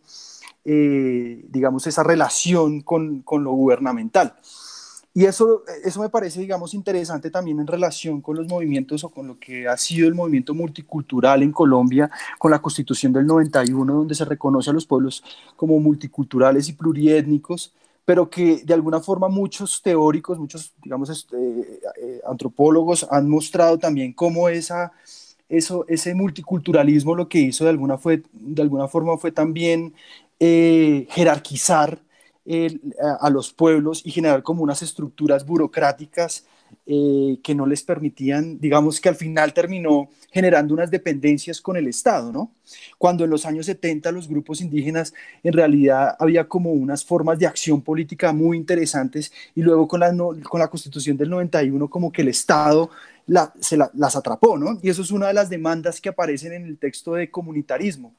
eh, 0.64 1.44
digamos, 1.48 1.86
esa 1.86 2.02
relación 2.02 2.80
con, 2.80 3.20
con 3.20 3.44
lo 3.44 3.52
gubernamental. 3.52 4.34
Y 5.14 5.26
eso, 5.26 5.62
eso 5.84 6.00
me 6.00 6.08
parece, 6.08 6.40
digamos, 6.40 6.72
interesante 6.72 7.30
también 7.30 7.60
en 7.60 7.66
relación 7.66 8.22
con 8.22 8.36
los 8.36 8.48
movimientos 8.48 9.04
o 9.04 9.10
con 9.10 9.26
lo 9.26 9.38
que 9.38 9.68
ha 9.68 9.76
sido 9.76 10.08
el 10.08 10.14
movimiento 10.14 10.54
multicultural 10.54 11.42
en 11.42 11.52
Colombia, 11.52 12.10
con 12.38 12.50
la 12.50 12.62
constitución 12.62 13.12
del 13.12 13.26
91, 13.26 13.92
donde 13.92 14.14
se 14.14 14.24
reconoce 14.24 14.70
a 14.70 14.72
los 14.72 14.86
pueblos 14.86 15.22
como 15.54 15.78
multiculturales 15.80 16.68
y 16.68 16.72
pluriétnicos, 16.72 17.74
pero 18.06 18.30
que 18.30 18.62
de 18.64 18.74
alguna 18.74 19.00
forma 19.00 19.28
muchos 19.28 19.82
teóricos, 19.82 20.38
muchos, 20.38 20.72
digamos, 20.82 21.10
este, 21.10 21.36
eh, 21.36 22.20
antropólogos 22.26 23.06
han 23.10 23.28
mostrado 23.28 23.78
también 23.78 24.14
cómo 24.14 24.48
esa, 24.48 24.92
eso, 25.48 25.84
ese 25.88 26.14
multiculturalismo 26.14 27.14
lo 27.14 27.28
que 27.28 27.38
hizo 27.38 27.64
de 27.64 27.70
alguna, 27.70 27.98
fue, 27.98 28.22
de 28.32 28.62
alguna 28.62 28.88
forma 28.88 29.18
fue 29.18 29.30
también 29.30 29.92
eh, 30.40 31.06
jerarquizar 31.10 32.00
a, 33.20 33.30
los 33.30 33.52
pueblos 33.52 34.02
y 34.04 34.10
generar 34.10 34.42
como 34.42 34.62
unas 34.62 34.82
estructuras 34.82 35.46
burocráticas 35.46 36.44
eh, 36.86 37.38
que 37.42 37.54
no 37.54 37.66
les 37.66 37.82
permitían, 37.82 38.58
digamos 38.58 39.00
que 39.00 39.08
al 39.08 39.14
final 39.14 39.52
terminó 39.52 40.08
generando 40.32 40.74
unas 40.74 40.90
dependencias 40.90 41.60
con 41.60 41.76
el 41.76 41.86
Estado, 41.86 42.32
¿no? 42.32 42.50
Cuando 42.98 43.24
en 43.24 43.30
los 43.30 43.44
años 43.44 43.66
70 43.66 44.10
los 44.10 44.26
grupos 44.26 44.60
indígenas 44.60 45.12
en 45.42 45.52
realidad 45.52 46.16
había 46.18 46.48
como 46.48 46.72
unas 46.72 47.04
formas 47.04 47.38
de 47.38 47.46
acción 47.46 47.82
política 47.82 48.32
muy 48.32 48.56
interesantes 48.56 49.32
y 49.54 49.62
luego 49.62 49.86
con 49.86 50.00
la, 50.00 50.12
con 50.48 50.60
la 50.60 50.68
constitución 50.68 51.16
del 51.16 51.30
91 51.30 51.88
como 51.88 52.10
que 52.10 52.22
el 52.22 52.28
Estado 52.28 52.90
se 53.60 53.76
las 53.76 54.16
atrapó, 54.16 54.58
¿no? 54.58 54.78
Y 54.82 54.90
eso 54.90 55.02
es 55.02 55.10
una 55.10 55.28
de 55.28 55.34
las 55.34 55.48
demandas 55.48 56.00
que 56.00 56.08
aparecen 56.08 56.52
en 56.52 56.64
el 56.64 56.78
texto 56.78 57.14
de 57.14 57.30
comunitarismo, 57.30 58.14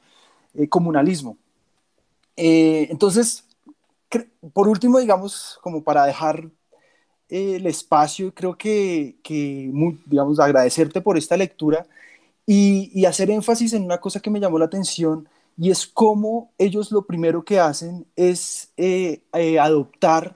eh, 0.54 0.70
comunalismo. 0.70 1.38
Eh, 2.38 2.88
entonces, 2.90 3.46
por 4.54 4.68
último, 4.68 5.00
digamos, 5.00 5.60
como 5.62 5.84
para 5.84 6.06
dejar 6.06 6.50
eh, 7.30 7.56
el 7.56 7.68
espacio, 7.68 8.34
creo 8.34 8.58
que, 8.58 9.18
que 9.24 9.72
digamos, 10.06 10.40
agradecerte 10.40 11.02
por 11.02 11.18
esta 11.18 11.38
lectura 11.38 11.88
y, 12.46 13.06
hacer 13.06 13.32
énfasis 13.32 13.74
en 13.74 13.84
una 13.84 14.00
cosa 14.00 14.20
que 14.20 14.30
me 14.30 14.40
llamó 14.40 14.60
la 14.60 14.66
atención 14.66 15.28
y 15.58 15.72
es 15.72 15.88
cómo 15.88 16.52
ellos 16.58 16.92
lo 16.92 17.06
primero 17.06 17.44
que 17.44 17.60
hacen 17.60 18.06
es 18.16 18.72
eh, 18.78 19.24
eh, 19.34 19.60
adoptar 19.60 20.36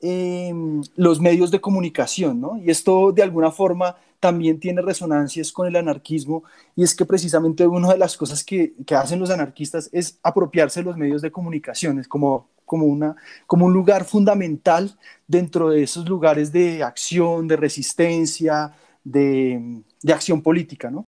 em, 0.00 0.82
los 0.96 1.20
medios 1.20 1.50
de 1.50 1.60
comunicación, 1.60 2.40
¿no? 2.40 2.58
Y 2.58 2.70
esto 2.70 3.12
de 3.12 3.22
alguna 3.22 3.50
forma 3.50 3.96
también 4.20 4.58
tiene 4.60 4.82
resonancias 4.82 5.52
con 5.52 5.66
el 5.66 5.76
anarquismo 5.76 6.44
y 6.74 6.82
es 6.84 6.94
que 6.94 7.04
precisamente 7.04 7.66
una 7.66 7.92
de 7.92 7.98
las 7.98 8.16
cosas 8.16 8.44
que, 8.44 8.74
que 8.86 8.94
hacen 8.94 9.20
los 9.20 9.30
anarquistas 9.30 9.88
es 9.92 10.18
apropiarse 10.22 10.80
de 10.80 10.86
los 10.86 10.96
medios 10.96 11.22
de 11.22 11.30
comunicación, 11.32 11.98
es 11.98 12.08
como 12.08 12.48
como, 12.66 12.84
una, 12.84 13.16
como 13.46 13.64
un 13.64 13.72
lugar 13.72 14.04
fundamental 14.04 14.98
dentro 15.26 15.70
de 15.70 15.84
esos 15.84 16.06
lugares 16.06 16.52
de 16.52 16.82
acción, 16.82 17.48
de 17.48 17.56
resistencia, 17.56 18.72
de, 19.02 19.82
de 20.02 20.12
acción 20.12 20.42
política, 20.42 20.90
¿no? 20.90 21.06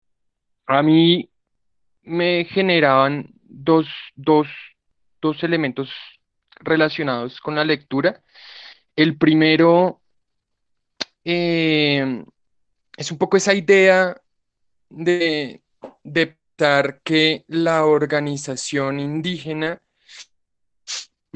A 0.67 0.81
mí 0.81 1.29
me 2.03 2.45
generaban 2.45 3.33
dos, 3.43 3.87
dos, 4.15 4.47
dos 5.21 5.43
elementos 5.43 5.89
relacionados 6.59 7.39
con 7.39 7.55
la 7.55 7.65
lectura. 7.65 8.21
El 8.95 9.17
primero 9.17 10.01
eh, 11.23 12.23
es 12.95 13.11
un 13.11 13.17
poco 13.17 13.37
esa 13.37 13.53
idea 13.53 14.15
de, 14.89 15.61
de 16.03 16.37
pensar 16.55 17.01
que 17.03 17.45
la 17.47 17.85
organización 17.85 18.99
indígena 18.99 19.81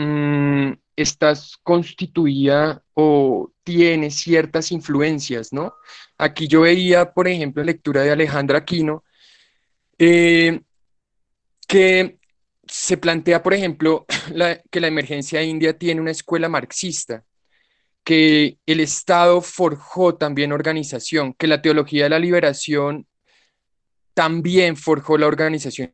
Mm, 0.01 0.73
estás 0.95 1.57
constituida 1.63 2.83
o 2.93 3.51
tiene 3.63 4.09
ciertas 4.09 4.71
influencias, 4.71 5.53
¿no? 5.53 5.75
Aquí 6.17 6.47
yo 6.47 6.61
veía, 6.61 7.13
por 7.13 7.27
ejemplo, 7.27 7.63
lectura 7.63 8.01
de 8.01 8.11
Alejandra 8.11 8.59
Aquino, 8.59 9.03
eh, 9.99 10.61
que 11.67 12.19
se 12.67 12.97
plantea, 12.97 13.43
por 13.43 13.53
ejemplo, 13.53 14.05
que 14.71 14.79
la 14.79 14.87
emergencia 14.87 15.43
india 15.43 15.77
tiene 15.77 16.01
una 16.01 16.11
escuela 16.11 16.49
marxista, 16.49 17.23
que 18.03 18.57
el 18.65 18.79
Estado 18.79 19.41
forjó 19.41 20.15
también 20.15 20.51
organización, 20.51 21.33
que 21.33 21.47
la 21.47 21.61
teología 21.61 22.05
de 22.05 22.09
la 22.09 22.19
liberación 22.19 23.07
también 24.15 24.75
forjó 24.77 25.17
la 25.17 25.27
organización 25.27 25.93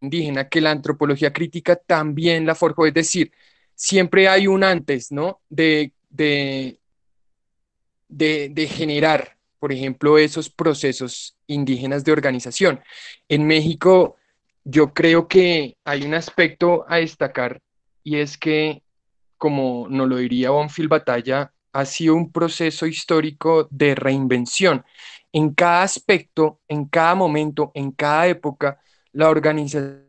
indígena, 0.00 0.48
que 0.48 0.60
la 0.60 0.70
antropología 0.70 1.32
crítica 1.32 1.76
también 1.76 2.46
la 2.46 2.54
forjó, 2.54 2.86
es 2.86 2.94
decir, 2.94 3.32
siempre 3.74 4.28
hay 4.28 4.46
un 4.46 4.64
antes, 4.64 5.12
¿no? 5.12 5.40
De, 5.48 5.92
de, 6.10 6.78
de, 8.08 8.66
generar, 8.66 9.36
por 9.58 9.72
ejemplo, 9.72 10.18
esos 10.18 10.50
procesos 10.50 11.36
indígenas 11.46 12.04
de 12.04 12.12
organización. 12.12 12.80
En 13.28 13.46
México, 13.46 14.16
yo 14.64 14.92
creo 14.92 15.28
que 15.28 15.76
hay 15.84 16.02
un 16.04 16.14
aspecto 16.14 16.84
a 16.88 16.96
destacar 16.96 17.60
y 18.02 18.16
es 18.16 18.36
que, 18.36 18.82
como 19.36 19.86
nos 19.88 20.08
lo 20.08 20.16
diría 20.16 20.50
Bonfil 20.50 20.88
Batalla, 20.88 21.52
ha 21.72 21.84
sido 21.84 22.14
un 22.14 22.32
proceso 22.32 22.86
histórico 22.86 23.68
de 23.70 23.94
reinvención. 23.94 24.84
En 25.32 25.54
cada 25.54 25.82
aspecto, 25.82 26.60
en 26.68 26.86
cada 26.86 27.14
momento, 27.14 27.70
en 27.74 27.92
cada 27.92 28.26
época, 28.26 28.80
la 29.18 29.30
organización 29.30 30.06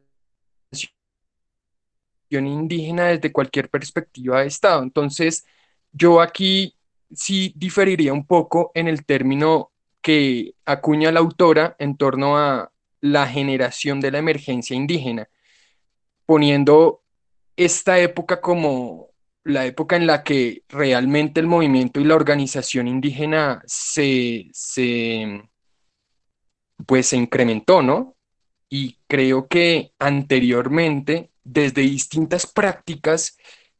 indígena 2.30 3.08
desde 3.08 3.32
cualquier 3.32 3.68
perspectiva 3.68 4.42
de 4.42 4.48
Estado. 4.48 4.84
Entonces, 4.84 5.48
yo 5.92 6.22
aquí 6.22 6.76
sí 7.12 7.52
diferiría 7.56 8.14
un 8.14 8.28
poco 8.28 8.70
en 8.76 8.88
el 8.88 9.06
término 9.08 9.72
que 10.00 10.54
acuña 10.64 11.12
la 11.12 11.22
autora 11.22 11.76
en 11.80 11.98
torno 11.98 12.38
a 12.38 12.72
la 13.02 13.26
generación 13.26 14.00
de 14.00 14.12
la 14.12 14.20
emergencia 14.20 14.76
indígena, 14.76 15.28
poniendo 16.28 17.02
esta 17.58 17.98
época 17.98 18.40
como 18.42 19.10
la 19.44 19.66
época 19.66 19.96
en 19.96 20.06
la 20.06 20.24
que 20.24 20.62
realmente 20.70 21.40
el 21.40 21.48
movimiento 21.48 22.00
y 22.00 22.04
la 22.04 22.16
organización 22.16 22.88
indígena 22.88 23.64
se, 23.66 24.52
pues 26.86 27.08
se 27.08 27.18
incrementó, 27.18 27.82
¿no? 27.82 28.19
Y 28.70 28.98
creo 29.08 29.48
que 29.48 29.94
anteriormente, 30.00 31.32
desde 31.44 31.82
distintas 31.82 32.46
prácticas, 32.46 33.38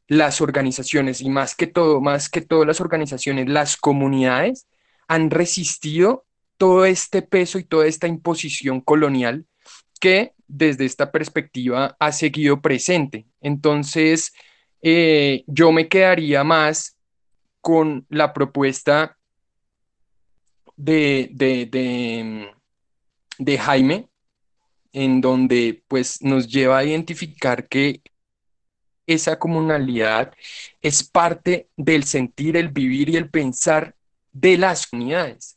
las 0.08 0.40
organizaciones, 0.40 1.20
y 1.20 1.30
más 1.30 1.54
que 1.54 1.68
todo, 1.68 2.00
más 2.00 2.28
que 2.28 2.40
todo 2.40 2.64
las 2.64 2.80
organizaciones, 2.80 3.48
las 3.48 3.76
comunidades, 3.76 4.66
han 5.06 5.30
resistido 5.30 6.24
todo 6.56 6.84
este 6.84 7.22
peso 7.22 7.58
y 7.58 7.64
toda 7.64 7.86
esta 7.86 8.06
imposición 8.06 8.80
colonial 8.80 9.46
que 10.00 10.34
desde 10.46 10.84
esta 10.84 11.12
perspectiva 11.12 11.96
ha 11.98 12.12
seguido 12.12 12.60
presente. 12.60 13.26
Entonces, 13.40 14.32
eh, 14.82 15.44
yo 15.46 15.72
me 15.72 15.88
quedaría 15.88 16.42
más 16.42 16.96
con 17.60 18.06
la 18.08 18.32
propuesta 18.32 19.16
de, 20.76 21.30
de, 21.32 22.50
de, 23.38 23.58
Jaime, 23.58 24.08
en 24.92 25.20
donde 25.20 25.82
pues 25.88 26.22
nos 26.22 26.48
lleva 26.48 26.78
a 26.78 26.84
identificar 26.84 27.68
que 27.68 28.02
esa 29.06 29.38
comunalidad 29.38 30.32
es 30.80 31.02
parte 31.02 31.68
del 31.76 32.04
sentir, 32.04 32.56
el 32.56 32.68
vivir 32.68 33.08
y 33.10 33.16
el 33.16 33.28
pensar 33.28 33.94
de 34.32 34.56
las 34.56 34.86
comunidades. 34.86 35.56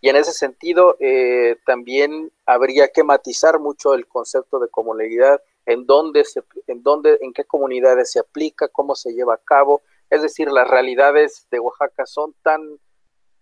Y 0.00 0.08
en 0.08 0.16
ese 0.16 0.32
sentido, 0.32 0.96
eh, 1.00 1.56
también 1.64 2.30
habría 2.44 2.88
que 2.88 3.02
matizar 3.04 3.58
mucho 3.58 3.94
el 3.94 4.06
concepto 4.06 4.58
de 4.58 4.68
comunalidad 4.68 5.40
en 5.66 5.86
dónde, 5.86 6.24
se, 6.24 6.42
en 6.66 6.82
dónde, 6.82 7.18
en 7.22 7.32
qué 7.32 7.44
comunidades 7.44 8.12
se 8.12 8.18
aplica, 8.18 8.68
cómo 8.68 8.94
se 8.94 9.12
lleva 9.12 9.34
a 9.34 9.40
cabo. 9.42 9.82
Es 10.10 10.20
decir, 10.20 10.50
las 10.50 10.68
realidades 10.68 11.46
de 11.50 11.58
Oaxaca 11.58 12.04
son 12.04 12.34
tan, 12.42 12.60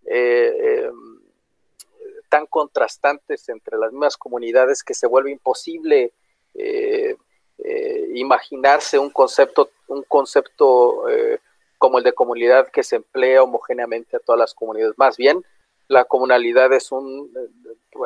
eh, 0.07 0.85
em, 0.87 1.12
tan 2.33 2.47
contrastantes 2.47 3.47
entre 3.51 3.77
las 3.77 3.93
mismas 3.93 4.17
comunidades 4.17 4.83
que 4.83 4.95
se 4.95 5.07
vuelve 5.07 5.33
imposible 5.33 6.15
eh, 6.55 7.15
eh, 7.59 8.09
imaginarse 8.15 8.99
un 8.99 9.11
concepto, 9.11 9.69
un 9.89 10.03
concepto 10.05 11.05
como 11.77 11.99
el 11.99 12.05
de 12.05 12.15
comunidad 12.15 12.69
que 12.69 12.83
se 12.83 12.97
emplea 12.97 13.43
homogéneamente 13.43 14.17
a 14.17 14.21
todas 14.21 14.39
las 14.39 14.55
comunidades. 14.55 14.97
Más 14.97 15.19
bien, 15.19 15.45
la 15.89 16.07
comunalidad 16.07 16.73
es 16.73 16.91
un, 16.91 17.31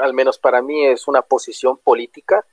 al 0.02 0.12
menos 0.12 0.38
para 0.38 0.60
mí, 0.60 0.84
es 0.84 1.06
una 1.06 1.22
posición 1.22 1.78
política 1.78 2.44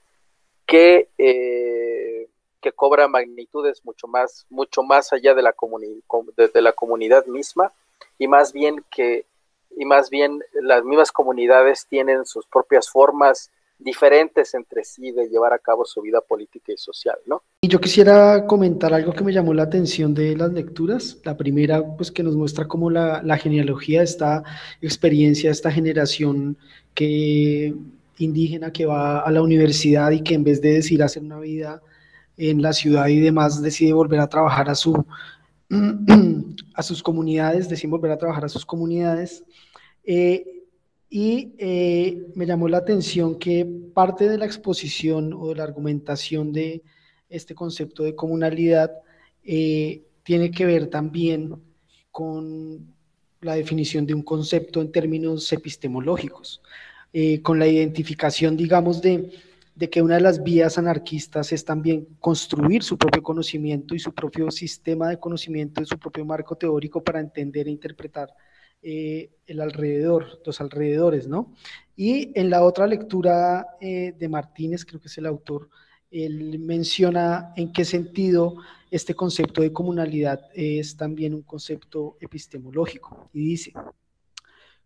que, 0.68 1.10
eh, 1.18 2.30
que 2.62 2.72
cobra 2.72 3.08
magnitudes 3.08 3.84
mucho 3.84 4.08
más, 4.08 4.46
mucho 4.52 4.84
más 4.84 5.12
allá 5.12 5.34
de 5.34 5.42
la, 5.42 5.56
de, 6.38 6.62
la 6.62 6.74
comunidad 6.74 7.26
misma 7.26 7.74
y 8.20 8.28
más 8.28 8.54
bien 8.54 8.86
que 8.92 9.26
y 9.78 9.86
más 9.86 10.10
bien 10.10 10.42
las 10.62 10.84
mismas 10.84 11.12
comunidades 11.12 11.86
tienen 11.90 12.26
sus 12.26 12.46
propias 12.48 12.90
formas 12.90 13.52
diferentes 13.80 14.54
entre 14.54 14.84
sí 14.84 15.12
de 15.12 15.28
llevar 15.28 15.54
a 15.54 15.60
cabo 15.60 15.86
su 15.86 16.02
vida 16.02 16.22
política 16.22 16.72
y 16.72 16.78
social, 16.78 17.18
¿no? 17.26 17.44
Y 17.62 17.68
yo 17.68 17.80
quisiera 17.80 18.46
comentar 18.48 18.94
algo 18.94 19.14
que 19.14 19.24
me 19.24 19.34
llamó 19.34 19.54
la 19.54 19.64
atención 19.64 20.14
de 20.14 20.36
las 20.36 20.54
lecturas. 20.54 21.18
La 21.24 21.36
primera, 21.36 21.84
pues 21.98 22.12
que 22.12 22.24
nos 22.24 22.36
muestra 22.36 22.68
cómo 22.68 22.90
la, 22.90 23.22
la 23.24 23.38
genealogía 23.38 24.04
esta 24.04 24.44
experiencia, 24.82 25.52
esta 25.52 25.72
generación 25.72 26.58
que 26.94 27.74
indígena 28.18 28.72
que 28.72 28.86
va 28.86 29.20
a 29.20 29.32
la 29.32 29.42
universidad 29.42 30.12
y 30.12 30.22
que 30.22 30.36
en 30.36 30.44
vez 30.44 30.62
de 30.62 30.74
decir 30.74 31.02
hacer 31.04 31.24
una 31.24 31.40
vida 31.40 31.82
en 32.38 32.62
la 32.62 32.74
ciudad 32.74 33.08
y 33.08 33.20
demás, 33.20 33.62
decide 33.62 33.94
volver 33.94 34.20
a 34.20 34.28
trabajar 34.28 34.70
a, 34.70 34.76
su, 34.76 35.06
a 36.74 36.84
sus 36.84 37.04
comunidades, 37.04 37.70
decide 37.70 37.92
volver 37.92 38.12
a 38.12 38.18
trabajar 38.18 38.46
a 38.46 38.50
sus 38.50 38.66
comunidades. 38.66 39.44
Eh, 40.04 40.64
y 41.10 41.54
eh, 41.60 42.28
me 42.36 42.46
llamó 42.46 42.68
la 42.68 42.80
atención 42.80 43.38
que 43.38 43.66
parte 43.94 44.28
de 44.28 44.38
la 44.38 44.46
exposición 44.46 45.34
o 45.34 45.50
de 45.50 45.56
la 45.56 45.64
argumentación 45.64 46.52
de 46.52 46.82
este 47.30 47.54
concepto 47.54 48.04
de 48.04 48.16
comunalidad 48.16 48.92
eh, 49.44 50.04
tiene 50.24 50.50
que 50.50 50.66
ver 50.66 50.88
también 50.88 51.56
con 52.10 52.94
la 53.42 53.56
definición 53.56 54.06
de 54.06 54.14
un 54.14 54.24
concepto 54.24 54.82
en 54.82 54.92
términos 54.92 55.52
epistemológicos. 55.52 56.62
Con 57.44 57.60
la 57.60 57.68
identificación, 57.68 58.58
digamos, 58.58 59.00
de, 59.00 59.30
que 59.90 60.02
una 60.02 60.16
de 60.16 60.22
las 60.22 60.44
vías 60.44 60.78
anarquistas 60.78 61.52
es 61.52 61.66
también 61.66 62.08
construir 62.20 62.84
su 62.84 62.98
propio 62.98 63.24
conocimiento 63.24 63.96
y 63.96 64.00
su 64.00 64.14
propio 64.14 64.52
sistema 64.52 65.10
de 65.10 65.20
conocimiento, 65.20 65.82
y 65.82 65.86
su 65.86 65.98
propio 65.98 66.26
marco 66.26 66.56
teórico 66.56 67.04
para 67.04 67.20
entender 67.20 67.68
e 67.68 67.72
interpretar 67.72 68.34
eh, 68.82 69.32
el 69.48 69.62
alrededor, 69.62 70.42
los 70.46 70.62
alrededores, 70.62 71.28
¿no? 71.28 71.54
Y 71.96 72.38
en 72.40 72.50
la 72.50 72.64
otra 72.64 72.86
lectura 72.88 73.68
eh, 73.80 74.14
de 74.18 74.30
Martínez, 74.30 74.86
creo 74.86 75.00
que 75.00 75.08
es 75.08 75.18
el 75.18 75.26
autor, 75.26 75.70
él 76.12 76.60
menciona 76.60 77.54
en 77.56 77.72
qué 77.72 77.86
sentido 77.86 78.58
este 78.92 79.16
concepto 79.16 79.62
de 79.62 79.74
comunalidad 79.74 80.42
es 80.54 80.96
también 80.96 81.34
un 81.34 81.42
concepto 81.42 82.18
epistemológico 82.22 83.30
y 83.34 83.48
dice, 83.48 83.74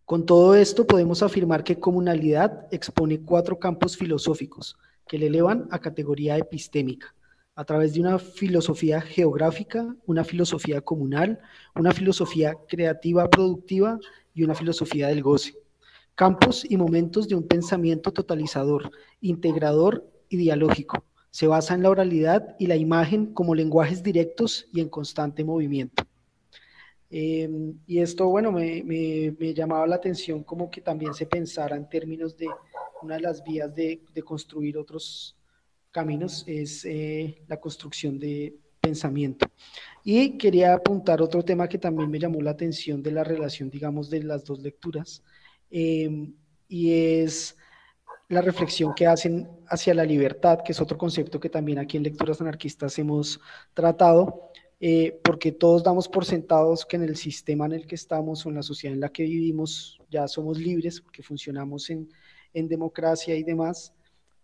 con 0.08 0.26
todo 0.26 0.56
esto 0.56 0.88
podemos 0.88 1.22
afirmar 1.22 1.66
que 1.66 1.82
comunalidad 1.82 2.66
expone 2.72 3.20
cuatro 3.20 3.60
campos 3.60 3.98
filosóficos 3.98 4.78
que 5.06 5.18
le 5.18 5.28
elevan 5.28 5.68
a 5.70 5.80
categoría 5.80 6.38
epistémica, 6.38 7.14
a 7.56 7.66
través 7.66 7.94
de 7.94 8.00
una 8.00 8.18
filosofía 8.18 9.02
geográfica, 9.02 9.94
una 10.06 10.24
filosofía 10.24 10.80
comunal, 10.80 11.42
una 11.76 11.92
filosofía 11.92 12.56
creativa 12.70 13.30
productiva 13.30 14.00
y 14.34 14.46
una 14.46 14.56
filosofía 14.56 15.10
del 15.10 15.24
goce. 15.24 15.58
Campos 16.16 16.64
y 16.64 16.78
momentos 16.78 17.28
de 17.28 17.36
un 17.36 17.46
pensamiento 17.46 18.14
totalizador, 18.14 18.90
integrador 19.20 20.10
y 20.30 20.38
dialógico. 20.38 21.04
Se 21.32 21.48
basa 21.48 21.74
en 21.74 21.84
la 21.84 21.90
oralidad 21.90 22.56
y 22.60 22.68
la 22.68 22.78
imagen 22.78 23.34
como 23.34 23.56
lenguajes 23.56 24.04
directos 24.04 24.68
y 24.72 24.80
en 24.80 24.88
constante 24.88 25.44
movimiento. 25.44 26.07
Em, 27.10 27.80
y 27.88 28.00
esto, 28.00 28.28
bueno, 28.28 28.52
me, 28.52 28.84
me, 28.84 29.54
llamaba 29.54 29.88
la 29.88 29.96
atención 29.96 30.44
como 30.44 30.70
que 30.70 30.82
también 30.82 31.14
se 31.14 31.26
pensara 31.26 31.78
en 31.78 31.88
términos 31.88 32.36
de 32.36 32.48
una 33.02 33.16
de 33.16 33.22
las 33.22 33.44
vías 33.44 33.74
de, 33.74 34.02
construir 34.26 34.78
otros 34.78 35.38
caminos, 35.92 36.44
es 36.48 36.84
eh, 36.86 37.44
la 37.48 37.60
construcción 37.60 38.20
de 38.20 38.58
pensamiento. 38.82 39.48
Y 40.04 40.38
quería 40.38 40.74
apuntar 40.74 41.22
otro 41.22 41.44
tema 41.44 41.68
que 41.68 41.78
también 41.78 42.10
me 42.12 42.20
llamó 42.20 42.42
la 42.42 42.52
atención 42.52 43.02
de 43.02 43.12
la 43.12 43.24
relación, 43.24 43.70
digamos, 43.70 44.10
de 44.10 44.24
las 44.24 44.44
dos 44.44 44.60
lecturas, 44.60 45.24
em, 45.72 46.34
y 46.68 46.92
es 46.92 47.56
la 48.30 48.42
reflexión 48.42 48.94
que 48.94 49.08
hacen 49.08 49.50
hacia 49.68 49.94
la 49.94 50.04
libertad, 50.04 50.60
que 50.64 50.74
es 50.74 50.82
otro 50.82 50.98
concepto 50.98 51.40
que 51.40 51.50
también 51.50 51.80
aquí 51.80 51.98
en 51.98 52.04
Lecturas 52.04 52.42
Anarquistas 52.42 53.00
hemos 53.00 53.40
tratado, 53.74 54.52
eh, 54.80 55.20
porque 55.24 55.52
todos 55.52 55.84
damos 55.84 56.08
por 56.08 56.26
sentados 56.26 56.86
que 56.86 56.98
en 56.98 57.04
el 57.04 57.16
sistema 57.16 57.66
en 57.66 57.74
el 57.74 57.88
que 57.88 57.96
estamos 57.96 58.46
o 58.46 58.50
en 58.50 58.56
la 58.56 58.64
sociedad 58.64 58.94
en 58.94 59.02
la 59.02 59.10
que 59.10 59.24
vivimos 59.24 60.00
ya 60.10 60.28
somos 60.28 60.60
libres, 60.60 61.02
porque 61.02 61.24
funcionamos 61.24 61.90
en, 61.90 62.10
en 62.54 62.68
democracia 62.68 63.36
y 63.36 63.44
demás. 63.44 63.94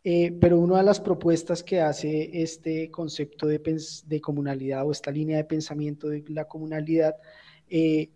Eh, 0.04 0.36
pero 0.42 0.60
una 0.60 0.80
de 0.80 0.84
las 0.84 1.00
propuestas 1.00 1.64
que 1.64 1.80
hace 1.80 2.42
este 2.42 2.92
concepto 2.92 3.48
de, 3.48 3.62
de, 4.06 4.22
comunalidad 4.22 4.86
o 4.86 4.92
esta 4.92 5.12
línea 5.12 5.38
de 5.38 5.46
pensamiento 5.46 6.10
de 6.10 6.26
la 6.28 6.46
comunalidad 6.46 7.16
eh, 7.70 8.10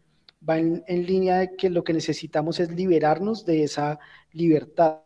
va 0.47 0.59
en, 0.59 0.83
en, 0.87 1.05
línea 1.05 1.37
de 1.39 1.55
que 1.55 1.69
lo 1.69 1.85
que 1.85 1.93
necesitamos 1.93 2.59
es 2.59 2.71
liberarnos 2.71 3.45
de 3.45 3.63
esa 3.63 3.99
libertad, 4.33 4.99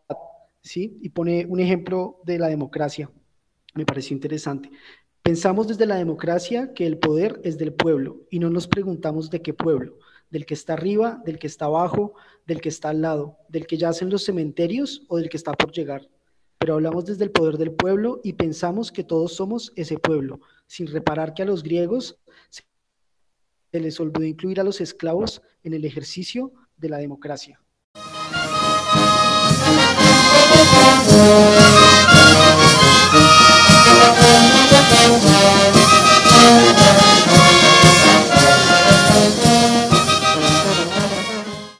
¿sí? 0.60 0.98
Y 1.02 1.10
pone 1.10 1.46
un 1.46 1.60
ejemplo 1.60 2.18
de 2.24 2.40
la 2.40 2.48
democracia, 2.48 3.08
me 3.74 3.86
pareció 3.86 4.14
interesante. 4.14 4.68
Pensamos 5.22 5.68
desde 5.68 5.86
la 5.86 5.94
democracia 5.94 6.74
que 6.74 6.84
el 6.84 6.98
poder 6.98 7.40
es 7.44 7.56
del 7.56 7.72
pueblo 7.72 8.26
y 8.28 8.40
no 8.40 8.50
nos 8.50 8.66
preguntamos 8.66 9.30
de 9.30 9.40
qué 9.40 9.54
pueblo, 9.54 10.00
del 10.30 10.44
que 10.44 10.54
está 10.54 10.72
arriba, 10.72 11.22
del 11.24 11.38
que 11.38 11.46
está 11.46 11.66
abajo, 11.66 12.14
del 12.44 12.60
que 12.60 12.68
está 12.68 12.88
al 12.88 13.02
lado, 13.02 13.38
del 13.48 13.68
que 13.68 13.78
yace 13.78 14.04
en 14.04 14.10
los 14.10 14.24
cementerios 14.24 15.04
o 15.06 15.18
del 15.18 15.28
que 15.28 15.36
está 15.36 15.52
por 15.52 15.70
llegar. 15.70 16.08
Pero 16.58 16.74
hablamos 16.74 17.04
desde 17.04 17.22
el 17.22 17.30
poder 17.30 17.56
del 17.56 17.70
pueblo 17.70 18.20
y 18.24 18.32
pensamos 18.32 18.90
que 18.90 19.04
todos 19.04 19.34
somos 19.34 19.72
ese 19.76 19.96
pueblo, 19.96 20.40
sin 20.66 20.88
reparar 20.88 21.34
que 21.34 21.42
a 21.42 21.46
los 21.46 21.62
griegos 21.62 22.18
se 22.50 22.64
les 23.78 24.00
olvidó 24.00 24.24
incluir 24.24 24.58
a 24.58 24.64
los 24.64 24.80
esclavos 24.80 25.40
en 25.62 25.74
el 25.74 25.84
ejercicio 25.84 26.52
de 26.76 26.88
la 26.88 26.98
democracia. 26.98 27.60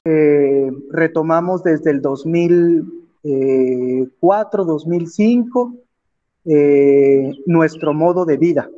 Eh, 0.04 0.68
retomamos 0.90 1.62
desde 1.62 1.92
el 1.92 2.02
2004, 2.02 4.64
2005, 4.64 5.74
eh, 6.44 7.30
nuestro 7.46 7.94
modo 7.94 8.24
de 8.24 8.36
vida. 8.36 8.68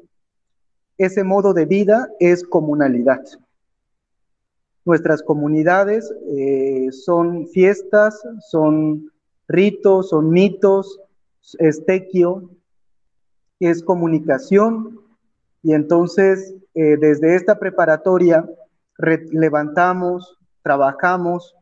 Ese 0.98 1.24
modo 1.24 1.54
de 1.54 1.64
vida 1.64 2.10
es 2.20 2.44
comunalidad. 2.44 3.22
Nuestras 4.84 5.22
comunidades 5.22 6.12
eh, 6.36 6.88
son 6.92 7.46
fiestas, 7.48 8.22
son 8.50 9.10
ritos, 9.48 10.10
son 10.10 10.28
mitos, 10.30 11.00
estequio, 11.58 12.50
es 13.66 13.82
comunicación. 13.82 15.00
Y 15.62 15.72
entonces, 15.72 16.54
eh, 16.74 16.96
desde 16.98 17.36
esta 17.36 17.58
preparatoria, 17.58 18.48
levantamos, 19.32 20.38
trabajamos 20.62 21.54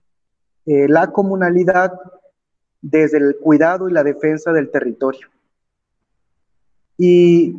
eh, 0.66 0.88
la 0.88 1.10
comunalidad 1.12 1.92
desde 2.80 3.18
el 3.18 3.36
cuidado 3.38 3.88
y 3.88 3.92
la 3.92 4.02
defensa 4.02 4.52
del 4.52 4.70
territorio. 4.70 5.28
Y 6.98 7.54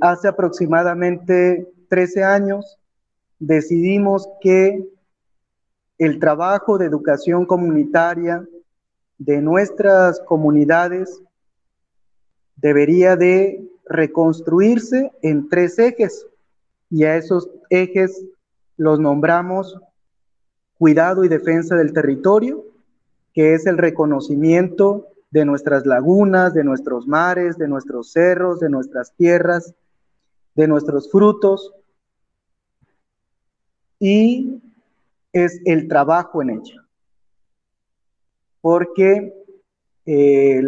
hace 0.00 0.26
aproximadamente 0.26 1.68
13 1.88 2.24
años 2.24 2.78
decidimos 3.38 4.28
que 4.40 4.84
el 5.98 6.18
trabajo 6.18 6.78
de 6.78 6.86
educación 6.86 7.46
comunitaria 7.46 8.44
de 9.18 9.40
nuestras 9.40 10.20
comunidades 10.20 11.20
debería 12.56 13.16
de 13.16 13.62
reconstruirse 13.88 15.12
en 15.22 15.48
tres 15.48 15.78
ejes 15.78 16.26
y 16.90 17.04
a 17.04 17.16
esos 17.16 17.48
ejes 17.70 18.24
los 18.76 18.98
nombramos 18.98 19.78
cuidado 20.78 21.24
y 21.24 21.28
defensa 21.28 21.74
del 21.76 21.92
territorio, 21.92 22.64
que 23.32 23.54
es 23.54 23.66
el 23.66 23.78
reconocimiento 23.78 25.08
de 25.30 25.44
nuestras 25.44 25.86
lagunas, 25.86 26.54
de 26.54 26.64
nuestros 26.64 27.06
mares, 27.06 27.58
de 27.58 27.68
nuestros 27.68 28.12
cerros, 28.12 28.60
de 28.60 28.70
nuestras 28.70 29.12
tierras, 29.14 29.74
de 30.54 30.68
nuestros 30.68 31.10
frutos, 31.10 31.72
y 33.98 34.62
es 35.32 35.60
el 35.64 35.88
trabajo 35.88 36.42
en 36.42 36.50
ella. 36.50 36.84
Porque 38.60 39.35
eh, 40.06 40.62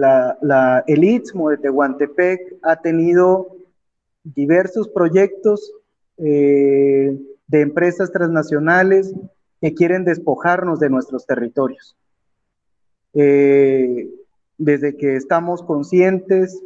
el 0.86 1.04
Istmo 1.04 1.50
de 1.50 1.58
Tehuantepec 1.58 2.58
ha 2.62 2.76
tenido 2.80 3.56
diversos 4.24 4.88
proyectos 4.88 5.72
eh, 6.16 7.16
de 7.46 7.60
empresas 7.60 8.10
transnacionales 8.10 9.14
que 9.60 9.74
quieren 9.74 10.04
despojarnos 10.04 10.80
de 10.80 10.90
nuestros 10.90 11.24
territorios. 11.24 11.96
Eh, 13.14 14.10
desde 14.58 14.96
que 14.96 15.14
estamos 15.14 15.62
conscientes, 15.62 16.60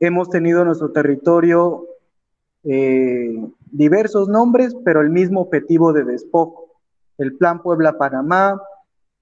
hemos 0.00 0.30
tenido 0.30 0.64
nuestro 0.64 0.92
territorio 0.92 1.86
diversos 3.70 4.26
nombres, 4.28 4.74
pero 4.86 5.02
el 5.02 5.10
mismo 5.10 5.42
objetivo 5.42 5.92
de 5.92 6.04
despojo. 6.04 6.80
El 7.18 7.36
Plan 7.36 7.62
Puebla-Panamá, 7.62 8.58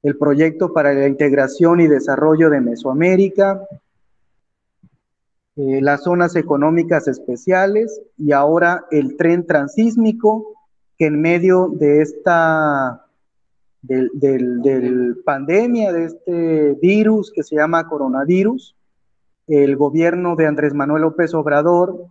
el 0.02 0.16
Proyecto 0.16 0.72
para 0.72 0.92
la 0.92 1.06
Integración 1.06 1.80
y 1.80 1.86
Desarrollo 1.86 2.50
de 2.50 2.60
Mesoamérica, 2.60 3.62
eh, 5.54 5.80
las 5.80 6.02
zonas 6.02 6.34
económicas 6.34 7.06
especiales 7.08 8.00
y 8.16 8.32
ahora 8.32 8.86
el 8.90 9.16
tren 9.16 9.46
transísmico 9.46 10.54
que 10.98 11.06
en 11.06 11.20
medio 11.20 11.68
de 11.68 12.00
esta 12.02 13.06
del, 13.82 14.10
del, 14.14 15.20
pandemia, 15.24 15.92
de 15.92 16.04
este 16.04 16.72
virus 16.80 17.30
que 17.32 17.42
se 17.42 17.56
llama 17.56 17.88
coronavirus, 17.88 18.76
el 19.46 19.76
gobierno 19.76 20.36
de 20.36 20.46
Andrés 20.46 20.72
Manuel 20.72 21.02
López 21.02 21.34
Obrador 21.34 22.06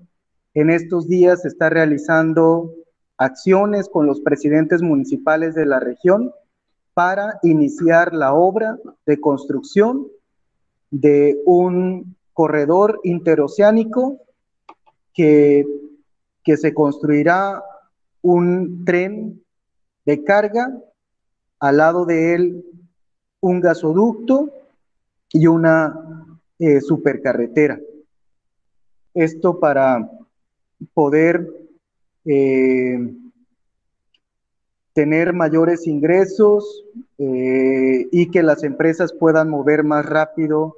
en 0.53 0.69
estos 0.69 1.07
días 1.07 1.43
está 1.45 1.69
realizando 1.69 2.73
acciones 3.17 3.89
con 3.89 4.05
los 4.05 4.19
presidentes 4.21 4.81
municipales 4.81 5.55
de 5.55 5.65
la 5.65 5.79
región 5.79 6.31
para 6.93 7.39
iniciar 7.43 8.13
la 8.13 8.33
obra 8.33 8.77
de 9.05 9.19
construcción 9.19 10.07
de 10.89 11.41
un 11.45 12.15
corredor 12.33 12.99
interoceánico 13.03 14.19
que, 15.13 15.65
que 16.43 16.57
se 16.57 16.73
construirá 16.73 17.63
un 18.21 18.83
tren 18.85 19.41
de 20.05 20.23
carga, 20.23 20.77
al 21.59 21.77
lado 21.77 22.05
de 22.05 22.35
él 22.35 22.65
un 23.39 23.59
gasoducto 23.59 24.49
y 25.29 25.47
una 25.47 25.95
eh, 26.59 26.81
supercarretera. 26.81 27.79
Esto 29.13 29.59
para 29.59 30.09
poder 30.93 31.47
eh, 32.25 32.97
tener 34.93 35.33
mayores 35.33 35.87
ingresos 35.87 36.83
eh, 37.17 38.07
y 38.11 38.29
que 38.29 38.43
las 38.43 38.63
empresas 38.63 39.13
puedan 39.13 39.49
mover 39.49 39.83
más 39.83 40.05
rápido 40.05 40.75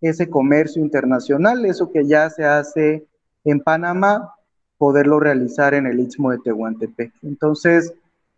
ese 0.00 0.30
comercio 0.30 0.82
internacional, 0.82 1.64
eso 1.64 1.90
que 1.90 2.06
ya 2.06 2.30
se 2.30 2.44
hace 2.44 3.06
en 3.44 3.60
Panamá, 3.60 4.34
poderlo 4.76 5.18
realizar 5.18 5.74
en 5.74 5.86
el 5.86 5.98
Istmo 5.98 6.30
de 6.30 6.38
Tehuantepec. 6.38 7.12
Entonces, 7.22 7.92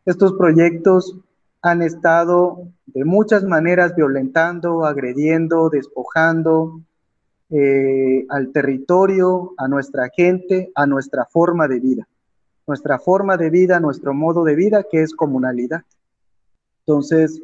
estos 0.07 0.33
proyectos 0.35 1.17
han 1.61 1.83
estado 1.83 2.69
de 2.87 3.05
muchas 3.05 3.45
maneras 3.45 3.95
violentando, 3.95 4.87
agrediendo, 4.87 5.69
despojando, 5.69 6.81
eh, 7.51 8.25
al 8.31 8.53
territorio, 8.53 9.53
a 9.59 9.69
nuestra 9.69 10.09
gente, 10.09 10.71
a 10.75 10.87
nuestra 10.87 11.27
forma 11.27 11.69
de 11.69 11.81
vida. 11.81 12.09
Nuestra 12.67 12.99
forma 12.99 13.37
de 13.37 13.51
vida, 13.51 13.81
nuestro 13.81 14.15
modo 14.15 14.45
de 14.45 14.55
vida, 14.55 14.85
que 14.91 15.03
es 15.03 15.15
comunalidad. 15.15 15.83
Entonces, 16.81 17.41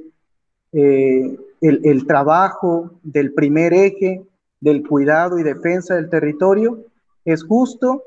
eh, 0.72 1.38
el, 1.60 2.06
trabajo 2.06 2.90
del 3.02 3.32
primer 3.32 3.72
eje 3.72 4.24
del 4.60 4.86
cuidado 4.86 5.38
y 5.38 5.42
defensa 5.42 5.94
del 5.94 6.10
territorio 6.10 6.84
es 7.24 7.44
justo 7.44 8.02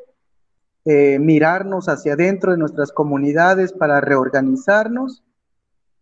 eh, 0.86 1.20
mirarnos 1.20 1.90
hacia 1.90 2.14
adentro 2.14 2.52
de 2.52 2.58
nuestras 2.58 2.92
comunidades 2.92 3.74
para 3.74 4.02
reorganizarnos, 4.02 5.24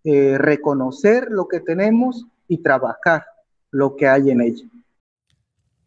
reconocer 0.04 1.28
lo 1.30 1.50
que 1.50 1.60
tenemos 1.60 2.26
y 2.48 2.60
trabajar 2.60 3.26
lo 3.72 3.96
que 3.96 4.08
hay 4.08 4.32
en 4.32 4.40
ella. 4.40 4.66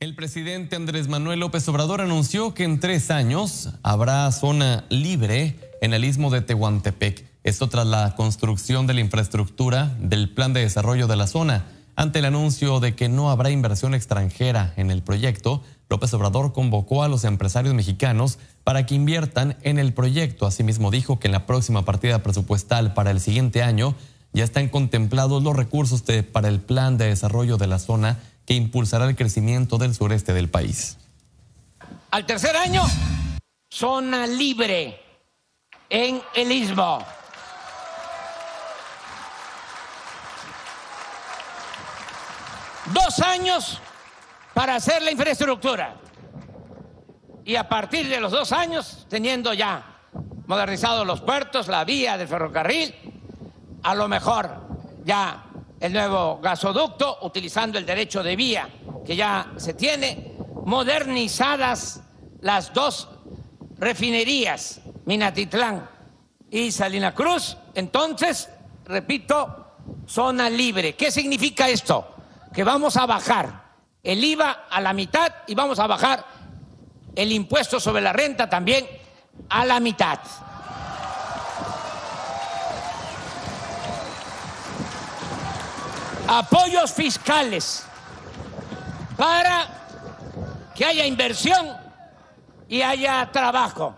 El 0.00 0.14
presidente 0.14 0.76
Andrés 0.76 1.08
Manuel 1.08 1.40
López 1.40 1.68
Obrador 1.68 2.00
anunció 2.00 2.54
que 2.54 2.64
en 2.64 2.80
tres 2.80 3.10
años 3.10 3.68
habrá 3.82 4.32
zona 4.32 4.86
libre 4.88 5.58
en 5.82 5.92
el 5.92 6.06
istmo 6.06 6.30
de 6.30 6.40
Tehuantepec. 6.40 7.26
Esto 7.44 7.68
tras 7.68 7.86
la 7.86 8.14
construcción 8.14 8.86
de 8.86 8.94
la 8.94 9.02
infraestructura 9.02 9.94
del 10.00 10.30
plan 10.30 10.54
de 10.54 10.62
desarrollo 10.62 11.06
de 11.06 11.16
la 11.16 11.26
zona. 11.26 11.66
Ante 11.96 12.20
el 12.20 12.24
anuncio 12.24 12.80
de 12.80 12.94
que 12.94 13.10
no 13.10 13.30
habrá 13.30 13.50
inversión 13.50 13.94
extranjera 13.94 14.72
en 14.78 14.90
el 14.90 15.02
proyecto, 15.02 15.62
López 15.90 16.14
Obrador 16.14 16.54
convocó 16.54 17.02
a 17.02 17.08
los 17.08 17.24
empresarios 17.24 17.74
mexicanos 17.74 18.38
para 18.64 18.86
que 18.86 18.94
inviertan 18.94 19.58
en 19.60 19.78
el 19.78 19.92
proyecto. 19.92 20.46
Asimismo 20.46 20.90
dijo 20.90 21.20
que 21.20 21.28
en 21.28 21.32
la 21.32 21.44
próxima 21.44 21.84
partida 21.84 22.22
presupuestal 22.22 22.94
para 22.94 23.10
el 23.10 23.20
siguiente 23.20 23.62
año 23.62 23.94
ya 24.32 24.44
están 24.44 24.68
contemplados 24.70 25.42
los 25.42 25.54
recursos 25.54 26.02
para 26.32 26.48
el 26.48 26.60
plan 26.60 26.96
de 26.96 27.06
desarrollo 27.06 27.58
de 27.58 27.66
la 27.66 27.78
zona 27.78 28.18
que 28.50 28.56
impulsará 28.56 29.04
el 29.04 29.14
crecimiento 29.14 29.78
del 29.78 29.94
sureste 29.94 30.32
del 30.32 30.48
país. 30.48 30.98
Al 32.10 32.26
tercer 32.26 32.56
año, 32.56 32.82
zona 33.70 34.26
libre 34.26 35.00
en 35.88 36.20
el 36.34 36.50
istmo. 36.50 36.98
Dos 42.92 43.20
años 43.20 43.80
para 44.52 44.74
hacer 44.74 45.00
la 45.02 45.12
infraestructura. 45.12 45.94
Y 47.44 47.54
a 47.54 47.68
partir 47.68 48.08
de 48.08 48.18
los 48.18 48.32
dos 48.32 48.50
años, 48.50 49.06
teniendo 49.08 49.54
ya 49.54 50.00
modernizados 50.48 51.06
los 51.06 51.20
puertos, 51.20 51.68
la 51.68 51.84
vía 51.84 52.18
del 52.18 52.26
ferrocarril, 52.26 52.96
a 53.84 53.94
lo 53.94 54.08
mejor 54.08 54.50
ya 55.04 55.49
el 55.80 55.92
nuevo 55.94 56.38
gasoducto, 56.42 57.18
utilizando 57.22 57.78
el 57.78 57.86
derecho 57.86 58.22
de 58.22 58.36
vía 58.36 58.68
que 59.04 59.16
ya 59.16 59.52
se 59.56 59.74
tiene, 59.74 60.34
modernizadas 60.64 62.02
las 62.42 62.72
dos 62.72 63.08
refinerías, 63.78 64.80
Minatitlán 65.06 65.88
y 66.50 66.70
Salina 66.70 67.14
Cruz. 67.14 67.56
Entonces, 67.74 68.50
repito, 68.84 69.74
zona 70.06 70.50
libre. 70.50 70.94
¿Qué 70.94 71.10
significa 71.10 71.68
esto? 71.68 72.14
Que 72.52 72.62
vamos 72.62 72.96
a 72.96 73.06
bajar 73.06 73.70
el 74.02 74.22
IVA 74.22 74.66
a 74.70 74.80
la 74.80 74.92
mitad 74.92 75.32
y 75.46 75.54
vamos 75.54 75.78
a 75.78 75.86
bajar 75.86 76.24
el 77.14 77.32
impuesto 77.32 77.80
sobre 77.80 78.02
la 78.02 78.12
renta 78.12 78.48
también 78.48 78.86
a 79.48 79.64
la 79.64 79.80
mitad. 79.80 80.18
Apoyos 86.32 86.92
fiscales 86.92 87.84
para 89.16 89.66
que 90.76 90.84
haya 90.84 91.04
inversión 91.04 91.76
y 92.68 92.82
haya 92.82 93.28
trabajo. 93.32 93.96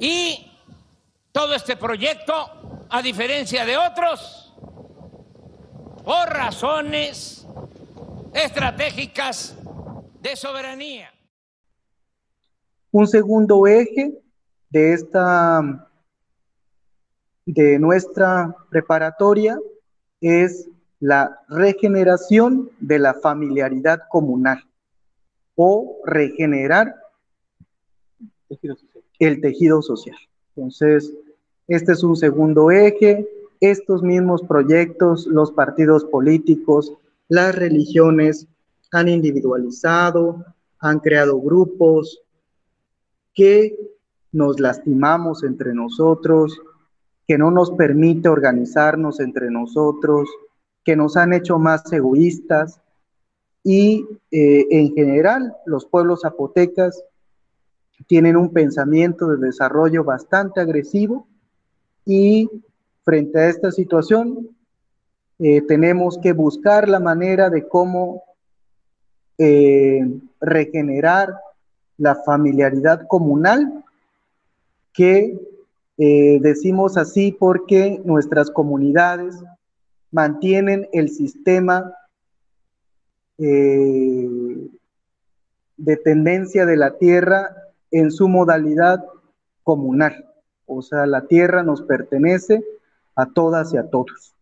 Y 0.00 0.50
todo 1.30 1.54
este 1.54 1.76
proyecto, 1.76 2.84
a 2.90 3.00
diferencia 3.00 3.64
de 3.64 3.78
otros, 3.78 4.52
por 6.04 6.28
razones 6.28 7.46
estratégicas 8.34 9.56
de 10.20 10.34
soberanía. 10.34 11.10
Un 12.90 13.06
segundo 13.06 13.68
eje 13.68 14.20
de 14.68 14.94
esta 14.94 15.86
de 17.46 17.78
nuestra 17.78 18.52
preparatoria 18.68 19.56
es 20.20 20.68
la 21.00 21.40
regeneración 21.48 22.70
de 22.78 22.98
la 22.98 23.14
familiaridad 23.14 24.02
comunal 24.10 24.62
o 25.56 25.98
regenerar 26.04 26.94
el 29.18 29.40
tejido 29.40 29.82
social. 29.82 30.16
Entonces, 30.54 31.12
este 31.68 31.92
es 31.92 32.02
un 32.02 32.16
segundo 32.16 32.70
eje. 32.70 33.28
Estos 33.60 34.02
mismos 34.02 34.42
proyectos, 34.42 35.26
los 35.26 35.52
partidos 35.52 36.04
políticos, 36.04 36.94
las 37.28 37.54
religiones 37.54 38.46
han 38.92 39.08
individualizado, 39.08 40.44
han 40.80 40.98
creado 40.98 41.40
grupos 41.40 42.20
que 43.34 43.78
nos 44.32 44.60
lastimamos 44.60 45.44
entre 45.44 45.74
nosotros, 45.74 46.60
que 47.26 47.38
no 47.38 47.50
nos 47.50 47.70
permite 47.72 48.28
organizarnos 48.28 49.20
entre 49.20 49.50
nosotros, 49.50 50.28
que 50.84 50.96
nos 50.96 51.16
han 51.16 51.32
hecho 51.32 51.58
más 51.58 51.90
egoístas 51.92 52.80
y 53.62 54.06
eh, 54.30 54.66
en 54.70 54.94
general 54.94 55.54
los 55.66 55.84
pueblos 55.84 56.22
zapotecas 56.22 57.02
tienen 58.06 58.36
un 58.36 58.52
pensamiento 58.52 59.28
de 59.28 59.46
desarrollo 59.46 60.04
bastante 60.04 60.60
agresivo 60.60 61.26
y 62.06 62.48
frente 63.04 63.38
a 63.38 63.48
esta 63.48 63.70
situación 63.70 64.48
eh, 65.38 65.62
tenemos 65.62 66.18
que 66.18 66.32
buscar 66.32 66.88
la 66.88 67.00
manera 67.00 67.50
de 67.50 67.68
cómo 67.68 68.22
eh, 69.36 70.06
regenerar 70.40 71.34
la 71.98 72.14
familiaridad 72.14 73.06
comunal 73.06 73.84
que 74.92 75.38
decimos 76.40 76.96
así 76.96 77.30
porque 77.30 78.00
nuestras 78.06 78.50
comunidades 78.50 79.36
mantienen 80.10 80.88
el 80.92 81.08
sistema 81.08 81.94
eh, 83.38 84.28
de 85.76 85.96
tendencia 85.96 86.66
de 86.66 86.76
la 86.76 86.98
tierra 86.98 87.56
en 87.90 88.10
su 88.10 88.28
modalidad 88.28 89.04
comunal. 89.62 90.26
O 90.66 90.82
sea, 90.82 91.06
la 91.06 91.26
tierra 91.26 91.62
nos 91.62 91.82
pertenece 91.82 92.64
a 93.16 93.26
todas 93.26 93.72
y 93.72 93.76
a 93.76 93.88
todos. 93.88 94.34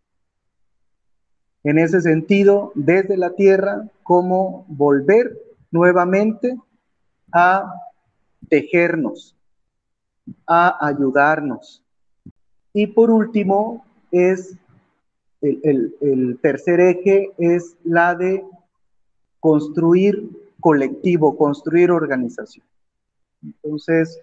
En 1.63 1.77
ese 1.77 2.01
sentido, 2.01 2.71
desde 2.75 3.17
la 3.17 3.31
tierra, 3.31 3.89
cómo 4.03 4.65
volver 4.67 5.37
nuevamente 5.71 6.57
a 7.31 7.73
tejernos, 8.49 9.35
a 10.45 10.85
ayudarnos. 10.85 11.83
Y 12.73 12.87
por 12.87 13.11
último, 13.11 13.85
es 14.11 14.55
el, 15.41 16.39
tercer 16.41 16.79
eje 16.79 17.31
es 17.37 17.75
la 17.83 18.15
de 18.15 18.43
construir 19.39 20.29
colectivo, 20.59 21.37
construir 21.37 21.91
organización. 21.91 22.65
Entonces, 23.41 24.19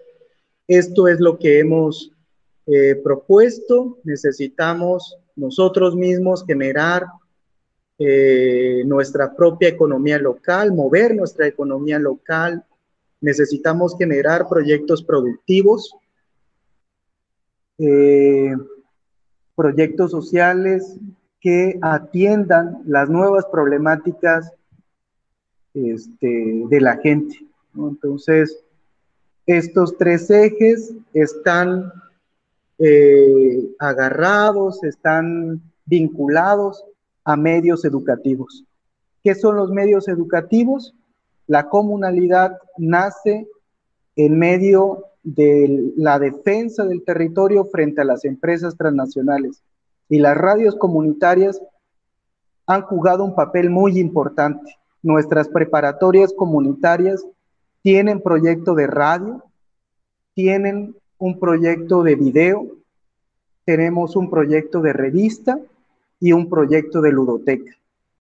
esto 0.68 1.08
es 1.08 1.20
lo 1.20 1.38
que 1.38 1.60
hemos 1.60 2.12
eh, 2.66 2.96
propuesto. 2.96 3.98
Necesitamos 4.04 5.16
nosotros 5.36 5.96
mismos 5.96 6.44
generar 6.44 7.06
eh, 7.98 8.82
nuestra 8.84 9.34
propia 9.34 9.68
economía 9.68 10.18
local, 10.18 10.72
mover 10.72 11.14
nuestra 11.14 11.46
economía 11.46 11.98
local. 11.98 12.64
Necesitamos 13.22 13.96
generar 13.96 14.48
proyectos 14.48 15.02
productivos. 15.02 15.94
Eh, 17.78 18.54
proyectos 19.56 20.10
sociales 20.12 20.96
que 21.40 21.78
atiendan 21.82 22.82
las 22.86 23.08
nuevas 23.08 23.46
problemáticas 23.46 24.52
este, 25.74 26.62
de 26.68 26.80
la 26.80 26.96
gente. 26.98 27.44
Entonces, 27.74 28.62
estos 29.46 29.96
tres 29.96 30.30
ejes 30.30 30.92
están 31.12 31.92
eh, 32.78 33.70
agarrados, 33.78 34.82
están 34.84 35.62
vinculados 35.84 36.84
a 37.24 37.36
medios 37.36 37.84
educativos. 37.84 38.64
¿Qué 39.22 39.34
son 39.34 39.56
los 39.56 39.70
medios 39.70 40.08
educativos? 40.08 40.94
La 41.46 41.68
comunalidad 41.68 42.58
nace 42.76 43.48
en 44.16 44.38
medio 44.38 45.04
de 45.26 45.92
la 45.96 46.20
defensa 46.20 46.84
del 46.84 47.02
territorio 47.02 47.64
frente 47.64 48.00
a 48.00 48.04
las 48.04 48.24
empresas 48.24 48.76
transnacionales. 48.76 49.60
Y 50.08 50.20
las 50.20 50.36
radios 50.36 50.76
comunitarias 50.76 51.60
han 52.64 52.82
jugado 52.82 53.24
un 53.24 53.34
papel 53.34 53.68
muy 53.68 53.98
importante. 53.98 54.76
Nuestras 55.02 55.48
preparatorias 55.48 56.32
comunitarias 56.32 57.26
tienen 57.82 58.20
proyecto 58.20 58.76
de 58.76 58.86
radio, 58.86 59.42
tienen 60.34 60.94
un 61.18 61.40
proyecto 61.40 62.04
de 62.04 62.14
video, 62.14 62.68
tenemos 63.64 64.14
un 64.14 64.30
proyecto 64.30 64.80
de 64.80 64.92
revista 64.92 65.58
y 66.20 66.30
un 66.30 66.48
proyecto 66.48 67.00
de 67.00 67.10
ludoteca. 67.10 67.72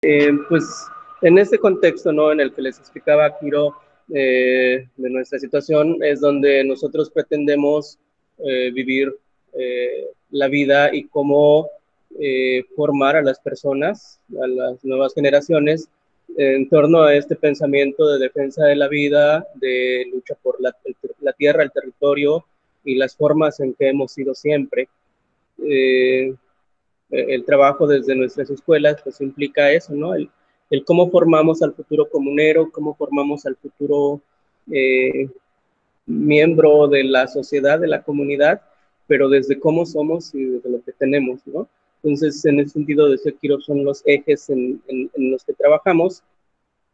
Eh, 0.02 0.32
pues 0.50 0.88
en 1.22 1.38
este 1.38 1.60
contexto, 1.60 2.12
¿no? 2.12 2.32
En 2.32 2.40
el 2.40 2.52
que 2.52 2.64
les 2.64 2.80
explicaba 2.80 3.38
Kiro, 3.38 3.76
eh, 4.14 4.88
de 4.96 5.10
nuestra 5.10 5.40
situación 5.40 5.98
es 6.04 6.20
donde 6.22 6.64
nosotros 6.64 7.10
pretendemos 7.10 7.98
eh, 8.38 8.70
vivir 8.72 9.12
eh, 9.54 10.08
la 10.32 10.48
vida 10.48 10.94
y 10.94 11.06
cómo 11.06 11.70
formar 12.78 13.18
a 13.18 13.22
las 13.22 13.42
personas, 13.42 14.22
a 14.42 14.48
las 14.48 14.86
nuevas 14.86 15.14
generaciones, 15.14 15.90
en 16.38 16.70
torno 16.70 17.02
a 17.04 17.14
este 17.14 17.36
pensamiento 17.36 18.08
de 18.08 18.20
defensa 18.20 18.64
de 18.64 18.78
la 18.78 18.88
vida, 18.88 19.46
de 19.56 20.06
lucha 20.14 20.34
por 20.42 20.62
la, 20.62 20.74
la 21.20 21.34
tierra, 21.34 21.64
el 21.64 21.74
territorio 21.74 22.46
y 22.86 22.96
las 22.96 23.18
formas 23.18 23.60
en 23.60 23.74
que 23.74 23.90
hemos 23.90 24.14
sido 24.14 24.34
siempre. 24.34 24.88
el 25.58 26.38
trabajo 27.46 27.86
desde 27.86 28.16
nuestras 28.16 28.50
escuelas 28.50 29.02
pues 29.04 29.20
implica 29.20 29.70
eso, 29.72 29.94
¿no? 29.94 30.16
El, 30.16 30.30
el 30.70 30.84
cómo 30.84 31.10
formamos 31.10 31.62
al 31.62 31.74
futuro 31.74 32.10
comunero, 32.10 32.72
cómo 32.72 32.96
formamos 32.96 33.46
al 33.46 33.56
futuro 33.56 34.22
eh, 34.72 35.30
miembro 36.06 36.88
de 36.88 37.04
la 37.04 37.28
sociedad, 37.28 37.80
de 37.80 37.88
la 37.88 38.04
comunidad, 38.04 38.62
pero 39.08 39.30
desde 39.30 39.60
cómo 39.60 39.86
somos 39.86 40.34
y 40.34 40.44
desde 40.44 40.70
lo 40.70 40.84
que 40.84 40.92
tenemos, 40.92 41.40
¿no? 41.46 41.68
Entonces, 42.04 42.44
en 42.46 42.60
ese 42.60 42.72
sentido, 42.72 43.10
de 43.10 43.18
Sekiro 43.18 43.60
son 43.62 43.84
los 43.84 44.04
ejes 44.06 44.50
en, 44.50 44.82
los 45.16 45.44
que 45.44 45.54
trabajamos. 45.54 46.22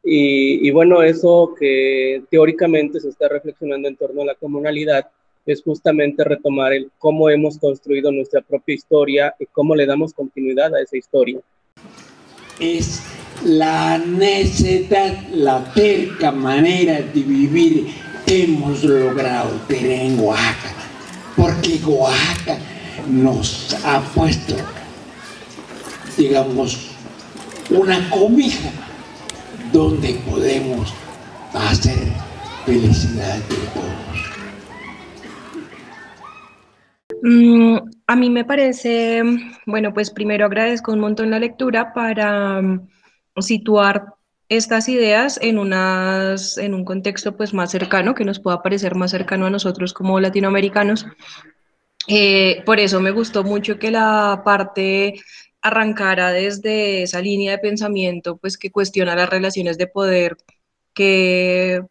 Y, 0.04 0.66
y, 0.66 0.72
bueno, 0.72 1.04
eso 1.04 1.54
que 1.60 2.24
teóricamente 2.30 3.00
se 3.00 3.10
está 3.10 3.28
reflexionando 3.28 3.88
en 3.88 3.98
torno 3.98 4.22
a 4.22 4.26
la 4.26 4.36
comunalidad 4.36 5.10
es 5.46 5.64
justamente 5.64 6.24
retomar 6.24 6.72
el 6.74 6.90
cómo 6.98 7.30
hemos 7.30 7.58
construido 7.58 8.12
nuestra 8.12 8.42
propia 8.42 8.76
historia 8.76 9.36
y 9.38 9.46
cómo 9.48 9.76
le 9.76 9.86
damos 9.86 10.14
continuidad 10.14 10.74
a 10.74 10.82
esa 10.82 10.98
historia. 10.98 11.40
Es 12.60 13.21
la 13.44 13.98
necesidad, 13.98 15.14
la 15.32 15.64
terca 15.74 16.32
manera 16.32 17.02
de 17.02 17.22
vivir 17.24 17.88
hemos 18.28 18.84
logrado 18.84 19.50
tener 19.68 20.02
en 20.02 20.20
Oaxaca, 20.20 20.74
porque 21.36 21.80
Oaxaca 21.86 22.58
nos 23.10 23.76
ha 23.84 24.00
puesto, 24.00 24.56
digamos, 26.18 26.92
una 27.70 28.10
comida 28.10 28.72
donde 29.72 30.14
podemos 30.30 30.94
hacer 31.54 31.98
felicidad 32.66 33.38
de 33.38 33.56
todos. 33.74 34.02
Mm, 37.24 37.78
a 38.08 38.16
mí 38.16 38.30
me 38.30 38.46
parece, 38.46 39.22
bueno, 39.66 39.94
pues 39.94 40.12
primero 40.12 40.46
agradezco 40.46 40.92
un 40.92 41.00
montón 41.00 41.32
la 41.32 41.40
lectura 41.40 41.94
para 41.94 42.62
situar 43.40 44.14
estas 44.50 44.90
ideas 44.90 45.40
en, 45.42 45.58
unas, 45.58 46.58
en 46.58 46.74
un 46.74 46.84
contexto 46.84 47.38
pues 47.38 47.54
más 47.54 47.72
cercano, 47.72 48.14
que 48.14 48.26
nos 48.26 48.40
pueda 48.40 48.62
parecer 48.62 48.96
más 48.96 49.12
cercano 49.12 49.46
a 49.46 49.50
nosotros 49.50 49.94
como 49.94 50.20
latinoamericanos. 50.20 51.06
Eh, 52.08 52.62
por 52.66 52.80
eso 52.80 53.00
me 53.00 53.12
gustó 53.12 53.44
mucho 53.44 53.80
que 53.80 53.92
la 53.92 54.42
parte 54.44 55.22
arrancara 55.62 56.32
desde 56.32 57.04
esa 57.04 57.22
línea 57.22 57.52
de 57.52 57.60
pensamiento, 57.60 58.38
pues 58.38 58.58
que 58.58 58.72
cuestiona 58.72 59.16
las 59.16 59.30
relaciones 59.30 59.78
de 59.78 59.88
poder 59.88 60.36
que 60.94 61.82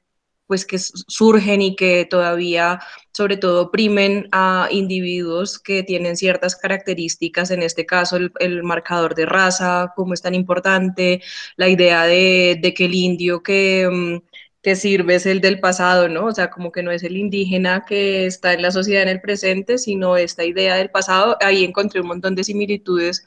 pues 0.47 0.67
que 0.67 0.79
surgen 0.79 1.63
y 1.63 1.77
que 1.77 2.05
todavía 2.05 2.81
sobre 3.13 3.37
todo 3.37 3.63
oprimen 3.63 4.29
a 4.33 4.69
individuos 4.71 5.59
que 5.59 5.83
tienen 5.83 6.17
ciertas 6.17 6.57
características, 6.57 7.51
en 7.51 7.63
este 7.63 7.87
caso 7.87 8.17
el, 8.17 8.63
marcador 8.63 9.15
de 9.15 9.27
raza, 9.27 9.93
como 9.97 10.15
es 10.15 10.23
tan 10.23 10.35
importante, 10.35 11.23
la 11.57 11.69
idea 11.69 12.05
de, 12.05 12.59
de 12.61 12.75
que 12.75 12.85
el 12.87 12.95
indio 12.95 13.43
que, 13.43 13.89
mm, 13.91 14.30
que 14.63 14.77
sirve 14.77 15.15
es 15.15 15.25
el 15.25 15.41
del 15.41 15.59
pasado, 15.59 16.09
¿no? 16.09 16.27
O 16.27 16.33
sea, 16.35 16.51
como 16.51 16.71
que 16.71 16.83
no 16.83 16.91
es 16.91 17.03
el 17.03 17.17
indígena 17.17 17.85
que 17.87 18.27
está 18.27 18.53
en 18.53 18.61
la 18.63 18.71
sociedad 18.71 19.03
en 19.03 19.09
el 19.09 19.21
presente, 19.21 19.79
sino 19.79 20.17
esta 20.17 20.45
idea 20.45 20.77
del 20.77 20.91
pasado. 20.91 21.37
Ahí 21.41 21.65
encontré 21.65 22.01
un 22.01 22.09
montón 22.09 22.35
de 22.35 22.45
similitudes, 22.45 23.25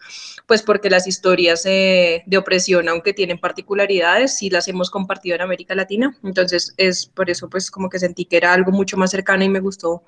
pues 0.47 0.61
porque 0.61 0.91
las 0.91 1.07
historias 1.07 1.65
eh, 1.65 2.23
de 2.27 2.37
opresión, 2.37 2.87
aunque 2.87 3.13
tienen 3.13 3.39
particularidades, 3.39 4.37
sí 4.37 4.49
las 4.51 4.67
hemos 4.67 4.91
compartido 4.91 5.35
en 5.35 5.41
América 5.41 5.73
Latina. 5.73 6.15
Entonces, 6.23 6.73
es 6.77 7.07
por 7.07 7.29
eso, 7.31 7.49
pues 7.49 7.71
como 7.71 7.89
que 7.89 7.99
sentí 7.99 8.25
que 8.25 8.37
era 8.37 8.53
algo 8.53 8.71
mucho 8.71 8.97
más 8.97 9.09
cercano 9.11 9.43
y 9.43 9.49
me 9.49 9.59
gustó 9.59 10.03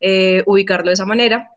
eh, 0.00 0.42
ubicarlo 0.46 0.88
de 0.88 0.94
esa 0.94 1.06
manera. 1.06 1.52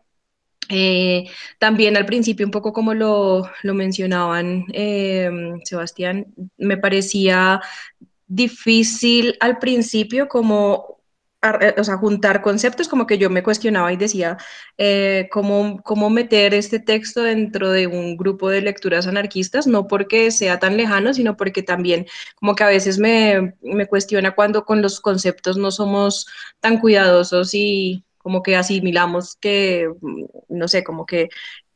Eh, 0.70 1.24
también 1.58 1.96
al 1.96 2.06
principio, 2.06 2.46
un 2.46 2.52
poco 2.52 2.72
como 2.72 2.94
lo, 2.94 3.50
lo 3.64 3.74
mencionaban 3.74 4.66
Sebastián, 5.64 6.32
me 6.58 6.76
parecía 6.76 7.60
difícil 8.30 9.36
al 9.40 9.58
principio 9.58 10.28
como 10.28 11.00
eh, 11.42 11.74
o 11.78 11.84
sea, 11.84 11.96
juntar 11.96 12.42
conceptos, 12.42 12.86
como 12.88 13.06
que 13.06 13.18
yo 13.18 13.30
me 13.30 13.42
cuestionaba 13.42 13.92
y 13.92 13.96
decía 13.96 14.36
eh, 14.78 15.28
¿cómo, 15.32 15.80
cómo, 15.82 16.10
meter 16.10 16.54
este 16.54 16.80
texto 16.80 17.22
dentro 17.22 17.70
de 17.70 17.86
un 17.86 18.16
grupo 18.16 18.50
de 18.50 18.60
lecturas 18.60 19.06
anarquistas, 19.06 19.66
no 19.66 19.86
porque 19.88 20.30
sea 20.30 20.58
tan 20.58 20.76
lejano, 20.76 21.14
sino 21.14 21.36
porque 21.36 21.62
también 21.62 22.06
como 22.36 22.54
que 22.54 22.64
a 22.64 22.68
veces 22.68 22.98
me, 22.98 23.54
me 23.62 23.86
cuestiona 23.86 24.34
cuando 24.34 24.64
con 24.64 24.82
los 24.82 25.00
conceptos 25.00 25.56
no 25.56 25.70
somos 25.70 26.26
tan 26.60 26.78
cuidadosos 26.78 27.54
y 27.54 28.04
como 28.18 28.42
que 28.42 28.56
asimilamos 28.56 29.36
que, 29.36 29.88
mm, 30.00 30.24
no 30.50 30.68
sé, 30.68 30.84
como 30.84 31.06
que 31.06 31.30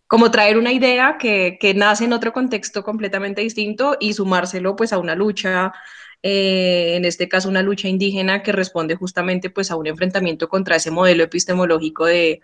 como 0.06 0.30
traer 0.30 0.58
una 0.58 0.72
idea 0.72 1.16
que, 1.18 1.56
que 1.60 1.74
nace 1.74 2.04
en 2.04 2.12
otro 2.12 2.32
contexto 2.32 2.84
completamente 2.84 3.40
distinto 3.42 3.96
y 4.00 4.12
sumárselo 4.12 4.76
pues 4.76 4.92
a 4.92 4.98
una 4.98 5.14
lucha 5.14 5.72
eh, 6.26 6.96
en 6.96 7.04
este 7.04 7.28
caso 7.28 7.50
una 7.50 7.60
lucha 7.60 7.86
indígena 7.86 8.42
que 8.42 8.50
responde 8.50 8.94
justamente 8.96 9.50
pues 9.50 9.70
a 9.70 9.76
un 9.76 9.86
enfrentamiento 9.86 10.48
contra 10.48 10.76
ese 10.76 10.90
modelo 10.90 11.22
epistemológico 11.22 12.06
de, 12.06 12.40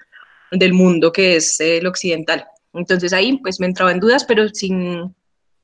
del 0.50 0.74
mundo 0.74 1.12
que 1.12 1.36
es 1.36 1.58
el 1.60 1.86
occidental. 1.86 2.44
Entonces 2.74 3.14
ahí 3.14 3.38
pues 3.38 3.58
me 3.58 3.64
entraba 3.64 3.90
en 3.90 4.00
dudas, 4.00 4.24
pero 4.26 4.50
sin, 4.50 5.14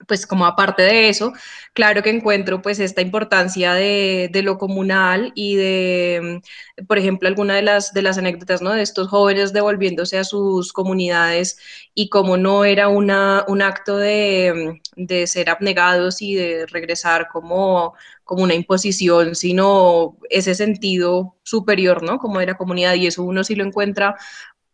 pues 0.07 0.27
como 0.27 0.47
aparte 0.47 0.83
de 0.83 1.09
eso, 1.09 1.33
claro 1.73 2.03
que 2.03 2.11
encuentro 2.11 2.62
pues 2.62 2.79
esta 2.81 3.01
importancia 3.01 3.75
de, 3.75 4.31
lo 4.42 4.59
comunal 4.59 5.33
y 5.35 5.57
de, 5.57 6.40
por 6.87 6.99
ejemplo, 6.99 7.29
alguna 7.29 7.55
de 7.55 7.62
las, 7.62 7.92
de 7.92 8.03
las 8.03 8.19
anécdotas, 8.19 8.62
¿no? 8.62 8.73
De 8.73 8.83
estos 8.83 9.09
jóvenes 9.09 9.53
devolviéndose 9.53 10.19
a 10.19 10.25
sus 10.25 10.73
comunidades 10.73 11.59
y 11.95 12.09
como 12.09 12.37
no 12.37 12.64
era 12.64 12.88
una, 12.88 13.45
un 13.49 13.62
acto 13.62 13.97
de, 13.99 14.81
ser 15.27 15.51
abnegados 15.51 16.23
y 16.23 16.35
de 16.35 16.66
regresar 16.66 17.29
como, 17.29 17.95
como 18.25 18.42
una 18.42 18.55
imposición, 18.55 19.35
sino 19.35 20.16
ese 20.31 20.55
sentido 20.55 21.37
superior, 21.42 22.03
¿no? 22.03 22.19
Como 22.19 22.40
de 22.40 22.47
la 22.47 22.57
comunidad 22.57 22.95
y 22.95 23.07
eso 23.07 23.23
uno 23.23 23.45
sí 23.45 23.55
lo 23.55 23.64
encuentra 23.64 24.16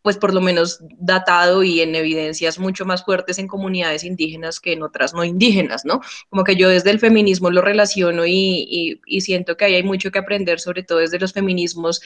pues 0.03 0.17
por 0.17 0.33
lo 0.33 0.41
menos 0.41 0.79
datado 0.99 1.63
y 1.63 1.81
en 1.81 1.95
evidencias 1.95 2.59
mucho 2.59 2.85
más 2.85 3.03
fuertes 3.03 3.39
en 3.39 3.47
comunidades 3.47 4.03
indígenas 4.03 4.59
que 4.59 4.73
en 4.73 4.83
otras 4.83 5.13
no 5.13 5.23
indígenas, 5.23 5.85
¿no? 5.85 6.01
Como 6.29 6.43
que 6.43 6.57
yo 6.57 6.69
desde 6.69 6.91
el 6.91 6.99
feminismo 6.99 7.49
lo 7.49 7.61
relaciono 7.61 8.25
y, 8.27 9.01
siento 9.21 9.55
que 9.55 9.65
ahí 9.65 9.75
hay 9.75 9.83
mucho 9.83 10.11
que 10.11 10.19
aprender, 10.19 10.59
sobre 10.59 10.83
todo 10.83 10.99
desde 10.99 11.19
los 11.19 11.31
feminismos 11.31 12.01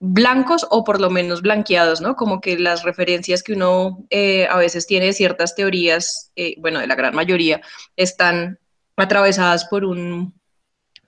blancos 0.00 0.66
o 0.70 0.82
por 0.82 1.00
lo 1.00 1.08
menos 1.08 1.40
blanqueados, 1.40 2.00
¿no? 2.00 2.16
Como 2.16 2.40
que 2.40 2.58
las 2.58 2.82
referencias 2.82 3.44
que 3.44 3.52
uno 3.52 4.04
eh, 4.10 4.48
a 4.50 4.56
veces 4.58 4.86
tiene 4.86 5.06
de 5.06 5.12
ciertas 5.12 5.54
teorías, 5.54 6.32
eh, 6.34 6.56
bueno, 6.58 6.80
de 6.80 6.88
la 6.88 6.96
gran 6.96 7.14
mayoría, 7.14 7.60
están 7.94 8.58
atravesadas 8.96 9.66
por 9.66 9.84
un 9.84 10.34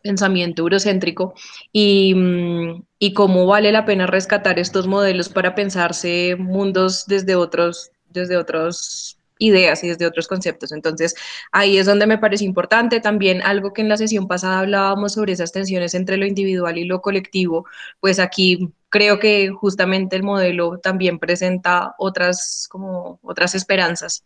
pensamiento 0.02 0.62
eurocéntrico 0.62 1.34
y, 1.72 2.14
mm, 2.14 2.82
y, 2.98 3.12
cómo 3.14 3.46
vale 3.46 3.72
la 3.72 3.84
pena 3.84 4.06
rescatar 4.06 4.58
estos 4.58 4.86
modelos 4.86 5.28
para 5.28 5.54
pensarse 5.54 6.36
mundos 6.38 7.06
desde 7.06 7.34
otros, 7.36 7.90
desde 8.08 8.36
otros 8.36 9.18
ideas 9.38 9.82
y 9.84 9.88
desde 9.88 10.06
otros 10.06 10.28
conceptos. 10.28 10.72
Entonces, 10.72 11.14
ahí 11.52 11.78
es 11.78 11.86
donde 11.86 12.06
me 12.06 12.18
parece 12.18 12.44
importante 12.44 13.00
también 13.00 13.42
algo 13.42 13.72
que 13.72 13.82
en 13.82 13.88
la 13.88 13.96
sesión 13.96 14.26
pasada 14.28 14.60
hablábamos 14.60 15.14
sobre 15.14 15.32
esas 15.32 15.52
tensiones 15.52 15.94
entre 15.94 16.16
lo 16.16 16.26
individual 16.26 16.78
y 16.78 16.84
lo 16.84 17.00
colectivo, 17.00 17.66
pues 18.00 18.18
aquí 18.18 18.72
creo 18.88 19.18
que 19.18 19.50
justamente 19.50 20.16
el 20.16 20.22
modelo 20.22 20.78
también 20.78 21.18
presenta 21.18 21.94
otras 21.98 22.66
como 22.70 23.18
otras 23.22 23.54
esperanzas 23.54 24.24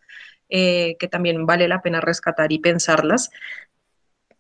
eh, 0.49 0.97
que 0.99 1.09
también 1.09 1.47
vale 1.47 1.69
la 1.69 1.83
pena 1.83 2.01
rescatar 2.01 2.53
y 2.53 2.59
pensarlas. 2.59 3.31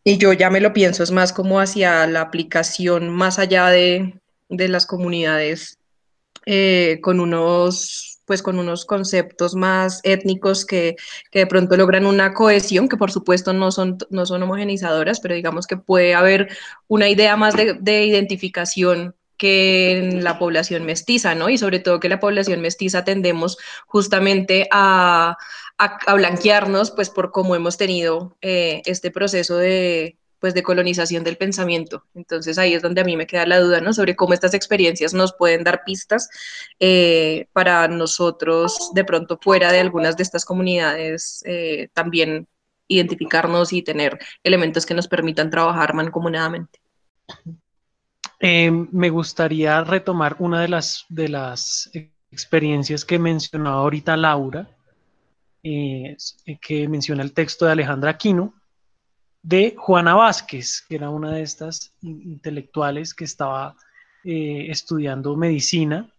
Y 0.05 0.19
yo 0.19 0.33
ya 0.33 0.51
me 0.51 0.61
lo 0.61 0.73
pienso, 0.73 1.03
es 1.03 1.13
más 1.13 1.33
como 1.33 1.61
hacia 1.61 2.07
la 2.07 2.23
aplicación 2.23 3.09
más 3.09 3.39
allá 3.39 3.69
de, 3.69 4.21
las 4.49 4.87
comunidades 4.87 5.79
eh, 6.47 6.99
con 7.03 7.21
unos 7.21 8.13
pues 8.25 8.43
con 8.43 8.59
unos 8.59 8.85
conceptos 8.85 9.55
más 9.55 10.01
étnicos 10.05 10.65
que, 10.65 10.97
de 11.33 11.47
pronto 11.47 11.77
logran 11.77 12.07
una 12.07 12.33
cohesión, 12.33 12.89
que 12.89 12.97
por 12.97 13.11
supuesto 13.11 13.53
no 13.53 13.73
son, 13.73 13.99
no 14.11 14.27
son 14.27 14.43
homogenizadoras, 14.43 15.21
pero 15.21 15.35
digamos 15.35 15.67
que 15.67 15.77
puede 15.77 16.15
haber 16.15 16.49
una 16.89 17.09
idea 17.09 17.37
más 17.37 17.57
de, 17.57 17.75
de 17.75 18.07
identificación 18.07 19.15
que 19.37 19.99
en 19.99 20.23
la 20.23 20.39
población 20.39 20.85
mestiza, 20.87 21.35
¿no? 21.35 21.49
Y 21.49 21.59
sobre 21.59 21.81
todo 21.81 21.99
que 21.99 22.09
la 22.09 22.21
población 22.21 22.61
mestiza 22.61 23.03
tendemos 23.03 23.59
justamente 23.87 24.69
a, 24.71 25.37
a, 25.83 26.15
blanquearnos, 26.15 26.91
pues 26.91 27.11
por 27.11 27.33
cómo 27.33 27.55
hemos 27.57 27.77
tenido 27.77 28.37
eh, 28.41 28.83
este 28.85 29.11
proceso 29.11 29.57
de, 29.57 30.19
pues, 30.39 30.55
de 30.55 30.63
colonización 30.63 31.25
del 31.25 31.37
pensamiento. 31.37 32.05
Entonces 32.15 32.59
ahí 32.59 32.75
es 32.75 32.83
donde 32.83 33.01
a 33.01 33.05
mí 33.05 33.17
me 33.17 33.27
queda 33.27 33.47
la 33.47 33.61
duda, 33.61 33.81
¿no? 33.81 33.93
Sobre 33.93 34.15
cómo 34.15 34.35
estas 34.35 34.55
experiencias 34.55 35.15
nos 35.15 35.33
pueden 35.33 35.65
dar 35.65 35.83
pistas 35.85 36.29
eh, 36.79 37.47
para 37.53 37.89
nosotros, 37.89 38.91
de 38.95 39.05
pronto 39.05 39.39
fuera 39.41 39.73
de 39.73 39.81
algunas 39.81 40.17
de 40.17 40.23
estas 40.23 40.45
comunidades, 40.45 41.43
eh, 41.47 41.89
también 41.93 42.47
identificarnos 42.89 43.73
y 43.73 43.83
tener 43.83 44.19
elementos 44.43 44.87
que 44.87 44.95
nos 44.95 45.09
permitan 45.09 45.51
trabajar 45.51 45.95
mancomunadamente. 45.95 46.81
me 48.41 49.11
gustaría 49.11 49.83
retomar 49.85 50.37
una 50.39 50.61
de 50.61 50.69
las, 50.69 51.07
de 51.09 51.29
las 51.29 51.91
experiencias 52.31 53.05
que 53.05 53.19
mencionaba 53.19 53.77
ahorita 53.77 54.17
Laura, 54.17 54.69
eh, 55.65 56.17
que 56.61 56.89
menciona 56.89 57.23
el 57.23 57.33
texto 57.33 57.65
de 57.67 57.73
Alejandra 57.73 58.11
Aquino, 58.11 58.53
de 59.43 59.77
Juana 59.79 60.15
Vázquez, 60.15 60.85
que 60.89 60.97
era 60.97 61.09
una 61.09 61.31
de 61.31 61.43
estas 61.43 61.95
intelectuales 62.03 63.15
que 63.15 63.23
estaba 63.23 63.77
eh, 64.25 64.67
estudiando 64.71 65.37
medicina 65.37 66.11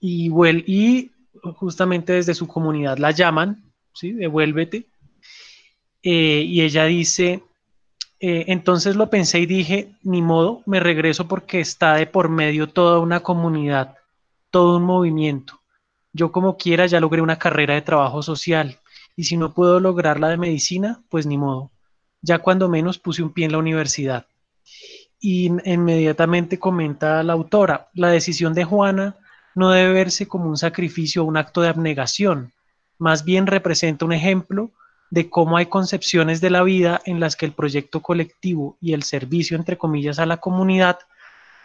y, 0.00 0.30
justamente 1.56 2.14
desde 2.14 2.34
su 2.34 2.48
comunidad 2.48 2.98
la 2.98 3.12
llaman, 3.12 3.62
¿sí? 3.92 4.12
Devuélvete. 4.12 4.86
Eh, 6.02 6.44
y 6.46 6.60
ella 6.62 6.86
dice, 6.86 7.42
entonces 8.18 8.96
lo 8.96 9.10
pensé 9.10 9.38
y 9.40 9.46
dije, 9.46 9.94
ni 10.02 10.22
modo, 10.22 10.62
me 10.66 10.80
regreso 10.80 11.28
porque 11.28 11.60
está 11.60 11.94
de 11.94 12.06
por 12.06 12.28
medio 12.28 12.68
toda 12.68 12.98
una 12.98 13.20
comunidad, 13.20 13.96
todo 14.50 14.78
un 14.78 14.84
movimiento. 14.84 15.60
Yo 16.14 16.32
como 16.32 16.56
quiera 16.56 16.86
ya 16.86 17.00
logré 17.00 17.20
una 17.20 17.38
carrera 17.38 17.74
de 17.74 17.82
trabajo 17.82 18.22
social 18.22 18.78
y 19.16 19.24
si 19.24 19.36
no 19.36 19.52
puedo 19.52 19.80
lograr 19.80 20.18
la 20.18 20.30
de 20.30 20.38
medicina, 20.38 21.02
pues 21.10 21.26
ni 21.26 21.36
modo. 21.36 21.72
Ya 22.22 22.38
cuando 22.38 22.70
menos 22.70 22.98
puse 22.98 23.22
un 23.22 23.32
pie 23.32 23.44
en 23.44 23.52
la 23.52 23.58
universidad. 23.58 24.26
Y 25.20 25.46
inmediatamente 25.64 26.58
comenta 26.58 27.22
la 27.22 27.32
autora, 27.32 27.88
la 27.94 28.08
decisión 28.08 28.54
de 28.54 28.64
Juana 28.64 29.16
no 29.54 29.70
debe 29.70 29.92
verse 29.92 30.26
como 30.26 30.48
un 30.48 30.56
sacrificio 30.56 31.22
o 31.22 31.26
un 31.26 31.36
acto 31.36 31.60
de 31.60 31.68
abnegación, 31.68 32.52
más 32.98 33.24
bien 33.24 33.46
representa 33.46 34.04
un 34.04 34.12
ejemplo 34.12 34.70
de 35.10 35.28
cómo 35.30 35.56
hay 35.56 35.66
concepciones 35.66 36.40
de 36.40 36.50
la 36.50 36.62
vida 36.62 37.00
en 37.04 37.20
las 37.20 37.36
que 37.36 37.46
el 37.46 37.52
proyecto 37.52 38.00
colectivo 38.00 38.76
y 38.80 38.94
el 38.94 39.02
servicio, 39.02 39.56
entre 39.56 39.78
comillas, 39.78 40.18
a 40.18 40.26
la 40.26 40.38
comunidad 40.38 40.98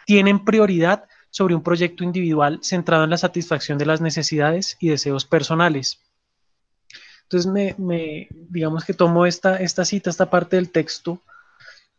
tienen 0.06 0.44
prioridad 0.44 1.04
sobre 1.30 1.54
un 1.54 1.62
proyecto 1.62 2.04
individual 2.04 2.60
centrado 2.62 3.04
en 3.04 3.10
la 3.10 3.16
satisfacción 3.16 3.78
de 3.78 3.86
las 3.86 4.00
necesidades 4.00 4.76
y 4.80 4.88
deseos 4.88 5.24
personales. 5.24 6.00
Entonces, 7.22 7.76
me, 7.78 8.28
digamos 8.30 8.84
que 8.84 8.92
tomo 8.92 9.24
esta, 9.24 9.56
esta 9.56 9.84
cita, 9.84 10.10
esta 10.10 10.28
parte 10.28 10.56
del 10.56 10.70
texto, 10.70 11.20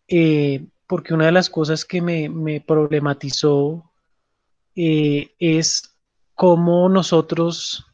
eh, 0.07 0.65
porque 0.87 1.13
una 1.13 1.25
de 1.25 1.31
las 1.31 1.49
cosas 1.49 1.85
que 1.85 2.01
me, 2.01 2.59
problematizó 2.61 3.89
eh, 4.75 5.31
es 5.39 5.95
cómo 6.35 6.89
nosotros 6.89 7.85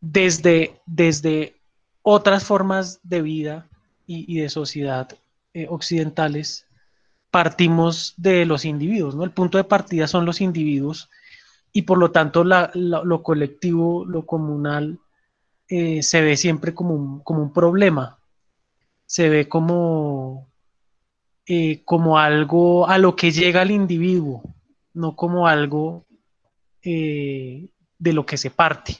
desde, 0.00 0.80
desde 0.86 1.54
otras 2.02 2.44
formas 2.44 3.00
de 3.02 3.22
vida 3.22 3.68
y, 4.06 4.40
de 4.40 4.48
sociedad 4.48 5.08
eh, 5.52 5.66
occidentales, 5.68 6.66
partimos 7.38 8.14
de 8.16 8.44
los 8.44 8.64
individuos, 8.64 9.14
¿no? 9.14 9.22
El 9.22 9.30
punto 9.30 9.58
de 9.58 9.62
partida 9.62 10.08
son 10.08 10.24
los 10.24 10.40
individuos 10.40 11.08
y 11.72 11.82
por 11.82 11.96
lo 11.96 12.10
tanto 12.10 12.42
lo 12.42 13.22
colectivo, 13.22 14.04
lo 14.04 14.26
comunal, 14.26 14.98
eh, 15.68 16.02
se 16.02 16.20
ve 16.20 16.36
siempre 16.36 16.74
como 16.74 17.22
un, 17.24 17.52
problema, 17.52 18.18
se 19.06 19.28
ve 19.28 19.48
como, 19.48 20.48
eh, 21.46 21.84
como 21.84 22.18
algo 22.18 22.88
a 22.88 22.98
lo 22.98 23.14
que 23.14 23.30
llega 23.30 23.62
el 23.62 23.70
individuo, 23.70 24.42
no 24.92 25.14
como 25.14 25.46
algo 25.46 26.06
de 26.82 28.12
lo 28.12 28.26
que 28.26 28.36
se 28.36 28.50
parte. 28.50 28.98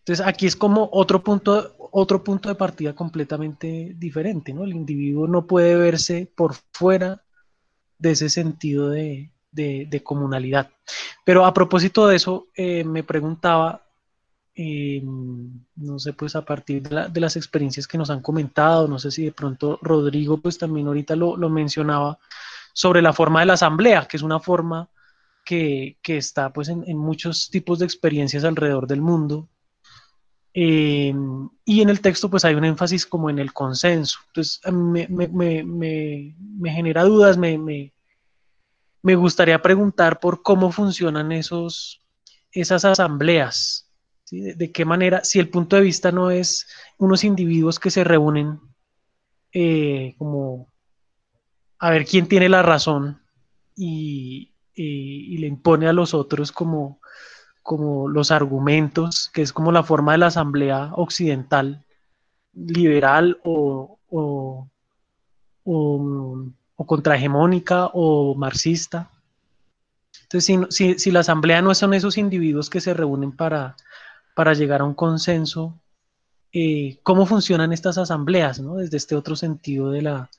Entonces 0.00 0.26
aquí 0.26 0.46
es 0.46 0.56
como 0.56 0.90
otro 0.92 1.22
punto, 1.22 1.74
otro 1.98 2.22
punto 2.24 2.48
de 2.48 2.54
partida 2.54 2.94
completamente 2.94 3.94
diferente, 3.96 4.52
¿no? 4.52 4.64
El 4.64 4.72
individuo 4.72 5.26
no 5.26 5.46
puede 5.46 5.76
verse 5.76 6.30
por 6.34 6.54
fuera 6.72 7.22
de 7.98 8.12
ese 8.12 8.28
sentido 8.28 8.90
de, 8.90 9.32
comunalidad. 10.04 10.70
Pero 11.24 11.44
a 11.44 11.52
propósito 11.52 12.06
de 12.06 12.16
eso, 12.16 12.46
eh, 12.54 12.84
me 12.84 13.02
preguntaba, 13.02 13.84
eh, 14.54 15.02
no 15.02 15.98
sé, 15.98 16.12
pues 16.12 16.36
a 16.36 16.44
partir 16.44 16.82
de, 16.88 17.20
las 17.20 17.36
experiencias 17.36 17.86
que 17.86 17.98
nos 17.98 18.10
han 18.10 18.22
comentado, 18.22 18.86
no 18.88 18.98
sé 18.98 19.10
si 19.10 19.24
de 19.24 19.32
pronto 19.32 19.78
Rodrigo, 19.82 20.40
pues 20.40 20.58
también 20.58 20.86
ahorita 20.86 21.16
lo, 21.16 21.36
mencionaba, 21.48 22.18
sobre 22.72 23.02
la 23.02 23.12
forma 23.12 23.40
de 23.40 23.46
la 23.46 23.54
asamblea, 23.54 24.06
que 24.06 24.16
es 24.16 24.22
una 24.22 24.40
forma 24.40 24.88
que, 25.44 25.96
está 26.04 26.52
pues 26.52 26.68
en, 26.68 26.84
en 26.86 26.96
muchos 26.98 27.50
tipos 27.50 27.80
de 27.80 27.86
experiencias 27.86 28.44
alrededor 28.44 28.86
del 28.86 29.00
mundo, 29.00 29.48
eh, 30.60 31.14
y 31.64 31.82
en 31.82 31.88
el 31.88 32.00
texto 32.00 32.28
pues 32.28 32.44
hay 32.44 32.56
un 32.56 32.64
énfasis 32.64 33.06
como 33.06 33.30
en 33.30 33.38
el 33.38 33.52
consenso. 33.52 34.18
Entonces 34.26 34.60
me, 34.72 36.34
genera 36.64 37.04
dudas, 37.04 37.38
me, 37.38 37.92
gustaría 39.14 39.62
preguntar 39.62 40.18
por 40.18 40.42
cómo 40.42 40.72
funcionan 40.72 41.30
esos, 41.30 42.04
esas 42.50 42.84
asambleas. 42.84 43.88
De, 44.32 44.72
qué 44.72 44.84
manera, 44.84 45.22
si 45.22 45.38
el 45.38 45.48
punto 45.48 45.76
de 45.76 45.82
vista 45.82 46.10
no 46.10 46.32
es 46.32 46.66
unos 46.98 47.22
individuos 47.22 47.78
que 47.78 47.92
se 47.92 48.02
reúnen 48.02 48.58
eh, 49.52 50.16
como 50.18 50.72
a 51.78 51.90
ver 51.90 52.04
quién 52.04 52.26
tiene 52.26 52.48
la 52.48 52.62
razón 52.62 53.22
y, 53.76 54.54
y 54.74 55.38
le 55.38 55.46
impone 55.46 55.86
a 55.86 55.92
los 55.92 56.14
otros 56.14 56.50
como 56.50 57.00
como 57.68 58.08
los 58.08 58.30
argumentos, 58.30 59.28
que 59.34 59.42
es 59.42 59.52
como 59.52 59.72
la 59.72 59.82
forma 59.82 60.12
de 60.12 60.18
la 60.18 60.28
asamblea 60.28 60.90
occidental, 60.94 61.84
liberal 62.54 63.38
o, 63.44 63.98
o, 64.08 64.66
o, 65.64 66.86
contrahegemónica 66.86 67.90
o 67.92 68.34
marxista. 68.34 69.10
Entonces, 70.22 70.96
si, 70.98 71.10
la 71.10 71.20
asamblea 71.20 71.60
no 71.60 71.74
son 71.74 71.92
esos 71.92 72.16
individuos 72.16 72.70
que 72.70 72.80
se 72.80 72.94
reúnen 72.94 73.32
para, 73.32 73.76
para 74.34 74.54
llegar 74.54 74.80
a 74.80 74.84
un 74.84 74.94
consenso, 74.94 75.78
eh, 76.54 76.98
¿cómo 77.02 77.26
funcionan 77.26 77.74
estas 77.74 77.98
asambleas, 77.98 78.60
¿no? 78.60 78.76
desde 78.76 78.96
este 78.96 79.14
otro 79.14 79.36
sentido 79.36 79.90
de 79.90 80.00
la, 80.00 80.30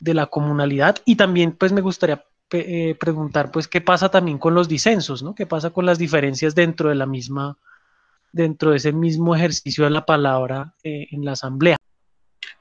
de 0.00 0.12
la 0.12 0.26
comunalidad? 0.26 0.98
Y 1.06 1.16
también, 1.16 1.52
pues, 1.52 1.72
me 1.72 1.80
gustaría 1.80 2.26
eh, 2.50 2.96
preguntar, 2.98 3.50
pues, 3.50 3.68
qué 3.68 3.82
pasa 3.82 4.10
también 4.10 4.38
con 4.38 4.54
los 4.54 4.68
disensos, 4.68 5.22
¿no? 5.22 5.34
¿Qué 5.34 5.44
pasa 5.44 5.68
con 5.68 5.84
las 5.84 5.98
diferencias 5.98 6.54
dentro 6.54 6.88
de 6.88 6.94
la 6.94 7.04
misma, 7.04 7.58
dentro 8.32 8.70
de 8.70 8.78
ese 8.78 8.92
mismo 8.92 9.36
ejercicio 9.36 9.84
de 9.84 9.90
la 9.90 10.06
palabra 10.06 10.72
eh, 10.82 11.08
en 11.10 11.26
la 11.26 11.32
asamblea? 11.32 11.76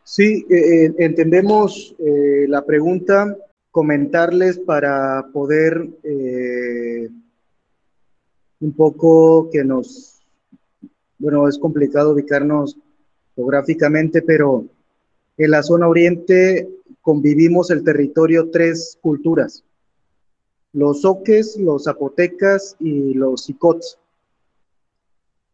Sí, 0.04 0.46
eh, 0.50 0.94
entendemos 0.98 1.96
la 2.00 2.66
pregunta, 2.66 3.38
comentarles 3.72 4.60
para 4.60 5.28
poder 5.32 5.88
un 8.60 8.74
poco 8.76 9.50
que 9.50 9.64
nos, 9.64 10.22
bueno, 11.18 11.48
es 11.48 11.58
complicado 11.58 12.12
ubicarnos 12.12 12.78
geográficamente, 13.36 14.22
pero 14.22 14.66
en 15.38 15.52
la 15.52 15.64
zona 15.64 15.88
oriente 15.88 16.68
convivimos 17.02 17.70
el 17.72 17.84
territorio 17.84 18.50
tres 18.50 18.98
culturas 19.02 19.64
los 20.78 21.02
soques, 21.02 21.58
los 21.58 21.86
zapotecas 21.86 22.76
y 22.80 23.16
los 23.16 23.50
icots. 23.50 23.98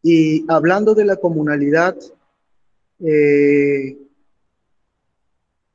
Y 0.02 0.44
hablando 0.48 0.94
de 0.94 1.06
la 1.06 1.16
comunalidad, 1.16 1.96
eh, 3.00 3.96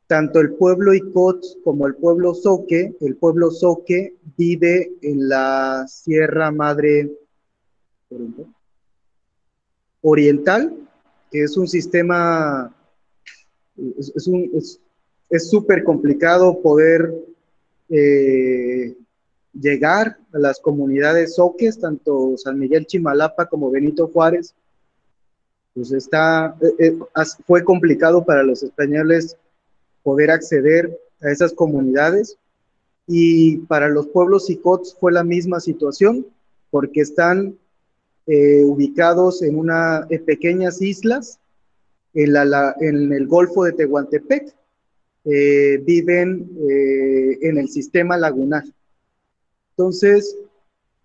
tanto 0.05 0.39
el 0.39 0.53
pueblo 0.53 0.93
Icot 0.93 1.63
como 1.63 1.87
el 1.87 1.95
pueblo 1.95 2.35
Soque, 2.35 2.95
el 3.01 3.15
pueblo 3.15 3.49
Soque 3.49 4.13
vive 4.37 4.91
en 5.01 5.27
la 5.27 5.87
Sierra 5.87 6.51
Madre 6.51 7.11
Oriental, 10.01 10.77
que 11.31 11.43
es 11.43 11.57
un 11.57 11.67
sistema, 11.67 12.71
es 15.31 15.49
súper 15.49 15.83
complicado 15.83 16.61
poder 16.61 17.11
eh, 17.89 18.95
llegar 19.53 20.17
a 20.33 20.39
las 20.39 20.59
comunidades 20.59 21.35
soques, 21.35 21.79
tanto 21.79 22.35
San 22.37 22.59
Miguel 22.59 22.85
Chimalapa 22.85 23.47
como 23.47 23.71
Benito 23.71 24.07
Juárez, 24.07 24.53
pues 25.73 25.91
está, 25.91 26.55
eh, 26.61 26.73
eh, 26.79 26.97
fue 27.45 27.63
complicado 27.63 28.25
para 28.25 28.43
los 28.43 28.63
españoles 28.63 29.37
poder 30.03 30.31
acceder 30.31 30.99
a 31.21 31.31
esas 31.31 31.53
comunidades 31.53 32.37
y 33.07 33.57
para 33.59 33.89
los 33.89 34.07
pueblos 34.07 34.45
sicots 34.45 34.95
fue 34.99 35.11
la 35.11 35.23
misma 35.23 35.59
situación 35.59 36.25
porque 36.69 37.01
están 37.01 37.57
eh, 38.27 38.63
ubicados 38.63 39.41
en 39.41 39.57
una 39.57 40.07
pequeñas 40.25 40.81
islas 40.81 41.39
en, 42.13 42.33
la, 42.33 42.75
en, 42.79 43.11
el 43.11 43.27
Golfo 43.27 43.63
de 43.63 43.71
Tehuantepec, 43.73 44.53
viven 45.23 46.49
en 47.41 47.57
el 47.57 47.69
sistema 47.69 48.17
lagunar. 48.17 48.63
Entonces, 49.79 50.37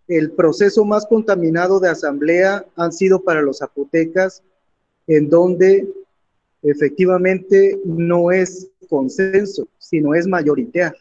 el 0.08 0.32
proceso 0.32 0.84
más 0.84 1.06
contaminado 1.06 1.78
de 1.78 1.88
asamblea 1.88 2.66
han 2.74 2.90
sido 2.90 3.22
para 3.22 3.40
los 3.40 3.58
zapotecas, 3.58 4.42
en 5.06 5.30
donde 5.30 5.86
efectivamente 6.60 7.78
no 7.84 8.32
es 8.32 8.66
consenso, 8.88 9.68
sino 9.78 10.12
es 10.12 10.26
mayoritear. 10.26 10.92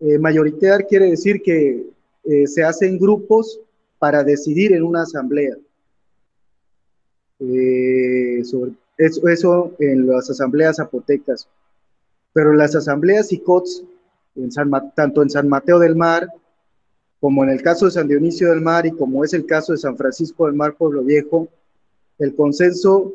Eh, 0.00 0.18
mayoritear 0.18 0.88
quiere 0.88 1.08
decir 1.08 1.40
que 1.40 1.86
eh, 2.24 2.46
se 2.48 2.64
hacen 2.64 2.98
grupos 2.98 3.60
para 4.00 4.24
decidir 4.24 4.72
en 4.72 4.82
una 4.82 5.02
asamblea. 5.02 5.54
Eh, 7.38 8.40
eso, 8.40 9.72
en 9.78 10.08
las 10.08 10.28
asambleas 10.28 10.78
zapotecas. 10.78 11.46
Pero 12.32 12.54
las 12.54 12.74
asambleas 12.74 13.32
y 14.38 14.48
COTS 14.48 14.94
tanto 14.94 15.22
en 15.22 15.30
San 15.30 15.48
Mateo 15.48 15.78
del 15.78 15.96
Mar, 15.96 16.28
como 17.20 17.42
en 17.42 17.50
el 17.50 17.62
caso 17.62 17.86
de 17.86 17.92
San 17.92 18.08
Dionisio 18.08 18.50
del 18.50 18.60
Mar 18.60 18.86
y 18.86 18.92
como 18.92 19.24
es 19.24 19.34
el 19.34 19.44
caso 19.46 19.72
de 19.72 19.78
San 19.78 19.96
Francisco 19.96 20.46
del 20.46 20.54
Mar, 20.54 20.76
Pueblo 20.76 21.02
Viejo, 21.02 21.48
el 22.18 22.34
consenso 22.34 23.12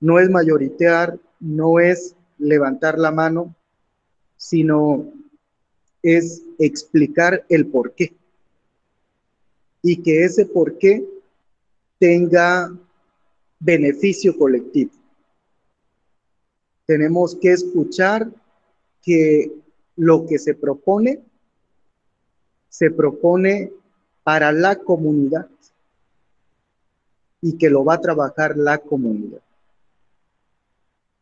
no 0.00 0.18
es 0.18 0.30
mayoritear, 0.30 1.18
no 1.40 1.80
es 1.80 2.14
levantar 2.38 2.98
la 2.98 3.10
mano, 3.10 3.54
sino 4.36 5.12
es 6.02 6.42
explicar 6.58 7.44
el 7.48 7.66
por 7.66 7.92
qué. 7.92 8.14
Y 9.82 10.02
que 10.02 10.24
ese 10.24 10.46
por 10.46 10.78
qué 10.78 11.04
tenga 11.98 12.72
beneficio 13.58 14.36
colectivo. 14.36 14.92
Tenemos 16.86 17.34
que 17.34 17.52
escuchar 17.52 18.30
que 19.02 19.52
lo 19.98 20.24
que 20.26 20.38
se 20.38 20.54
propone, 20.54 21.20
se 22.68 22.90
propone 22.90 23.72
para 24.22 24.52
la 24.52 24.76
comunidad 24.76 25.48
y 27.40 27.58
que 27.58 27.68
lo 27.68 27.84
va 27.84 27.94
a 27.94 28.00
trabajar 28.00 28.56
la 28.56 28.78
comunidad. 28.78 29.40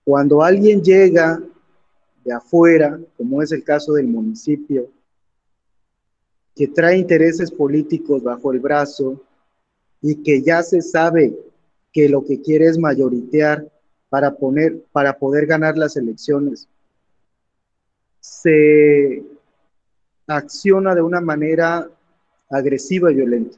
Cuando 0.04 0.42
alguien 0.42 0.82
llega 0.82 1.42
de 2.22 2.32
afuera, 2.32 3.00
como 3.16 3.42
es 3.42 3.50
el 3.50 3.64
caso 3.64 3.94
del 3.94 4.06
municipio, 4.06 4.90
que 6.54 6.68
trae 6.68 6.98
intereses 6.98 7.50
políticos 7.50 8.22
bajo 8.22 8.52
el 8.52 8.60
brazo 8.60 9.22
y 10.02 10.22
que 10.22 10.42
ya 10.42 10.62
se 10.62 10.82
sabe 10.82 11.34
que 11.92 12.08
lo 12.08 12.24
que 12.24 12.42
quiere 12.42 12.66
es 12.66 12.78
mayoritear 12.78 13.66
para 14.10 14.36
poner 14.36 14.82
para 14.92 15.18
poder 15.18 15.46
ganar 15.46 15.76
las 15.76 15.96
elecciones 15.96 16.68
se 18.26 19.22
acciona 20.26 20.94
de 20.94 21.02
una 21.02 21.20
manera 21.20 21.88
agresiva 22.50 23.12
y 23.12 23.14
violenta. 23.14 23.56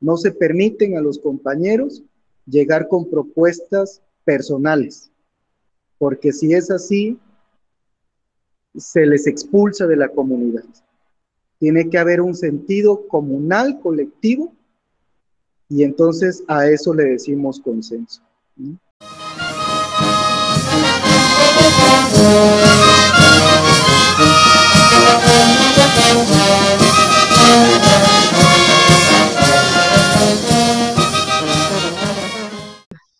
No 0.00 0.16
se 0.16 0.30
permiten 0.30 0.98
a 0.98 1.00
los 1.00 1.18
compañeros 1.18 2.02
llegar 2.46 2.88
con 2.88 3.08
propuestas 3.08 4.02
personales, 4.24 5.10
porque 5.98 6.32
si 6.32 6.52
es 6.52 6.70
así, 6.70 7.18
se 8.76 9.06
les 9.06 9.26
expulsa 9.26 9.86
de 9.86 9.96
la 9.96 10.08
comunidad. 10.08 10.64
Tiene 11.58 11.88
que 11.88 11.98
haber 11.98 12.20
un 12.20 12.34
sentido 12.34 13.06
comunal, 13.08 13.80
colectivo, 13.80 14.52
y 15.68 15.84
entonces 15.84 16.44
a 16.46 16.68
eso 16.68 16.92
le 16.92 17.04
decimos 17.04 17.60
consenso. 17.60 18.20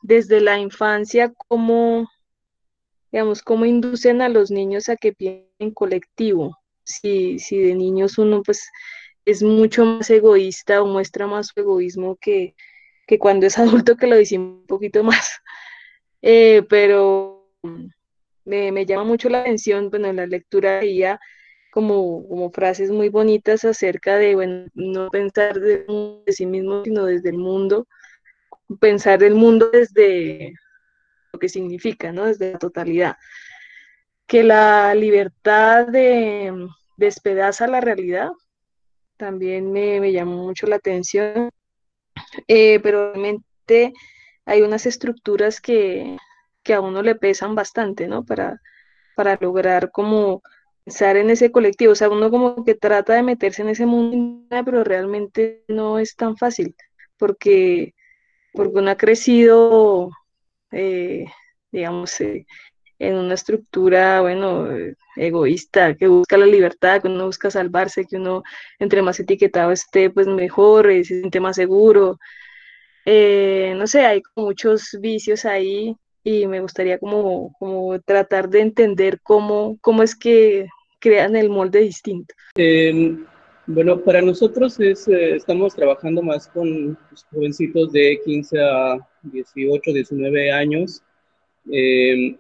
Desde 0.03 0.41
la 0.41 0.59
infancia, 0.59 1.33
¿cómo, 1.49 2.11
digamos, 3.11 3.43
cómo 3.43 3.65
inducen 3.65 4.21
a 4.21 4.29
los 4.29 4.51
niños 4.51 4.89
a 4.89 4.97
que 4.97 5.13
piensen 5.13 5.73
colectivo? 5.75 6.59
Si, 6.85 7.39
si 7.39 7.59
de 7.59 7.75
niños 7.75 8.19
uno 8.19 8.43
pues 8.43 8.69
es 9.25 9.43
mucho 9.43 9.85
más 9.85 10.11
egoísta 10.11 10.83
o 10.83 10.87
muestra 10.87 11.27
más 11.27 11.49
su 11.49 11.61
egoísmo 11.61 12.17
que, 12.17 12.55
que 13.07 13.19
cuando 13.19 13.47
es 13.47 13.59
adulto 13.59 13.97
que 13.97 14.07
lo 14.07 14.17
dice 14.17 14.39
un 14.39 14.67
poquito 14.67 15.03
más. 15.05 15.41
Eh, 16.23 16.63
pero 16.69 17.51
me, 18.45 18.87
llama 18.87 19.05
mucho 19.05 19.29
la 19.29 19.41
atención, 19.41 19.91
bueno, 19.91 20.09
en 20.09 20.17
la 20.17 20.27
lectura 20.27 20.81
veía 20.81 21.21
como, 21.73 22.29
como 22.29 22.51
frases 22.51 22.91
muy 22.91 23.09
bonitas 23.09 23.65
acerca 23.65 24.17
de, 24.19 24.35
bueno, 24.35 24.67
no 24.75 25.09
pensar 25.11 25.59
de, 25.59 25.87
sí 26.27 26.45
mismo, 26.45 26.85
sino 26.85 27.07
desde 27.07 27.31
el 27.31 27.39
mundo, 27.39 27.89
pensar 28.79 29.23
el 29.23 29.35
mundo 29.35 29.71
desde 29.71 30.53
lo 31.33 31.39
que 31.39 31.49
significa, 31.49 32.13
¿no? 32.13 32.27
Desde 32.27 32.53
la 32.53 32.59
totalidad. 32.59 33.17
Que 34.27 34.43
la 34.45 34.95
libertad 34.95 35.87
de, 35.87 36.69
despedaza 36.99 37.67
la 37.67 37.81
realidad, 37.81 38.33
también 39.17 39.73
me, 39.73 39.99
me 39.99 40.13
llamó 40.13 40.45
mucho 40.45 40.67
la 40.67 40.77
atención, 40.77 41.51
eh, 42.49 42.81
pero 42.83 43.15
realmente 43.15 43.95
hay 44.45 44.61
unas 44.61 44.85
estructuras 44.85 45.61
que, 45.63 46.19
que 46.63 46.75
a 46.75 46.83
uno 46.83 47.01
le 47.03 47.15
pesan 47.15 47.55
bastante, 47.55 48.09
¿no? 48.09 48.25
Para, 48.27 48.61
para 49.17 49.39
lograr 49.41 49.91
como 49.91 50.43
pensar 50.85 51.17
en 51.17 51.31
ese 51.31 51.53
colectivo. 51.53 51.93
O 51.93 51.95
sea, 51.97 52.09
uno 52.09 52.31
como 52.31 52.65
que 52.65 52.75
trata 52.75 53.15
de 53.15 53.23
meterse 53.23 53.63
en 53.63 53.69
ese 53.71 53.87
mundo, 53.87 54.47
pero 54.65 54.85
realmente 54.85 55.65
no 55.69 55.99
es 55.99 56.17
tan 56.17 56.37
fácil, 56.37 56.75
porque, 57.19 57.95
porque 58.53 58.79
uno 58.79 58.91
ha 58.91 58.97
crecido, 58.97 60.11
eh, 60.73 61.27
digamos, 61.73 62.21
eh, 62.21 62.47
en 62.99 63.17
una 63.17 63.35
estructura, 63.35 64.21
bueno, 64.23 64.69
egoísta, 65.17 65.97
que 65.97 66.07
busca 66.09 66.37
la 66.37 66.47
libertad, 66.47 67.03
que 67.03 67.09
uno 67.09 67.27
busca 67.27 67.51
salvarse, 67.51 68.07
que 68.07 68.17
uno 68.17 68.43
entre 68.79 69.03
más 69.03 69.19
etiquetado 69.21 69.73
esté, 69.73 70.11
pues 70.11 70.27
mejor, 70.29 70.87
se 70.93 71.05
siente 71.05 71.41
más 71.41 71.57
seguro. 71.57 72.19
Eh, 73.05 73.75
no 73.77 73.87
sé, 73.87 74.07
hay 74.07 74.23
muchos 74.37 74.97
vicios 75.01 75.45
ahí 75.45 75.97
y 76.25 76.47
me 76.47 76.61
gustaría 76.61 76.99
como, 76.99 77.55
como 77.59 78.01
tratar 78.01 78.49
de 78.49 78.61
entender 78.61 79.21
cómo, 79.23 79.79
cómo 79.81 80.03
es 80.03 80.15
que 80.15 80.67
crean 80.99 81.35
el 81.37 81.51
molde 81.51 81.81
distinto. 81.81 82.35
Em, 82.55 83.25
bueno, 83.67 84.01
para 84.01 84.23
nosotros 84.23 84.79
es, 84.81 85.09
eh, 85.09 85.37
estamos 85.37 85.75
trabajando 85.75 86.23
más 86.23 86.47
con 86.49 86.97
pues, 87.09 87.27
jovencitos 87.33 87.93
de 87.93 88.21
15 88.25 88.61
a 88.61 88.99
18, 89.23 89.93
19 89.93 90.53
años. 90.53 91.03
Em, 91.71 92.37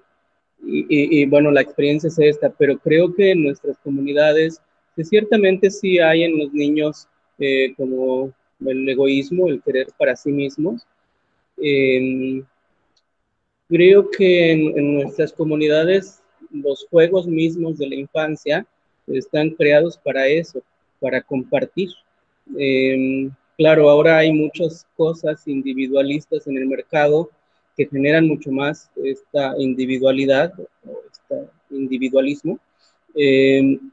y, 0.64 1.22
y, 1.22 1.26
bueno, 1.26 1.50
la 1.50 1.60
experiencia 1.60 2.06
es 2.06 2.18
esta, 2.18 2.50
pero 2.50 2.78
creo 2.78 3.12
que 3.12 3.32
en 3.32 3.42
nuestras 3.42 3.76
comunidades, 3.78 4.60
que 4.94 5.04
ciertamente 5.04 5.70
sí 5.70 5.98
hay 5.98 6.22
en 6.22 6.38
los 6.38 6.52
niños 6.52 7.08
eh, 7.38 7.74
como 7.76 8.32
el 8.64 8.88
egoísmo, 8.88 9.48
el 9.48 9.60
querer 9.60 9.88
para 9.98 10.14
sí 10.14 10.30
mismos. 10.30 10.86
Eh, 11.56 12.44
Creo 13.72 14.10
que 14.10 14.52
en, 14.52 14.96
nuestras 14.96 15.32
comunidades 15.32 16.20
los 16.50 16.86
juegos 16.90 17.26
mismos 17.26 17.78
de 17.78 17.88
la 17.88 17.94
infancia 17.94 18.66
están 19.06 19.48
creados 19.48 19.96
para 19.96 20.28
eso, 20.28 20.62
para 21.00 21.22
compartir. 21.22 21.88
Em, 22.58 23.30
claro, 23.56 23.88
ahora 23.88 24.18
hay 24.18 24.30
muchas 24.30 24.86
cosas 24.94 25.48
individualistas 25.48 26.46
en 26.46 26.58
el 26.58 26.66
mercado 26.66 27.30
que 27.74 27.86
generan 27.86 28.28
mucho 28.28 28.52
más 28.52 28.90
esta 29.02 29.54
individualidad 29.56 30.52
o 30.60 31.00
este 31.10 31.48
individualismo, 31.70 32.60
em, 33.14 33.90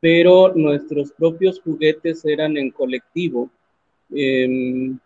pero 0.00 0.52
nuestros 0.54 1.12
propios 1.12 1.62
juguetes 1.62 2.26
eran 2.26 2.58
en 2.58 2.70
colectivo. 2.70 3.48
Em, 4.10 4.98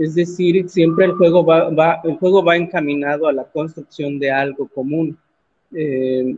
es 0.00 0.14
decir, 0.14 0.68
siempre 0.68 1.06
el 1.06 1.12
juego 1.12 1.44
va, 1.44 2.00
el 2.04 2.16
juego 2.16 2.44
va 2.44 2.56
encaminado 2.56 3.28
a 3.28 3.32
la 3.32 3.44
construcción 3.44 4.18
de 4.18 4.30
algo 4.30 4.68
común. 4.68 5.16
Eh, 5.72 6.36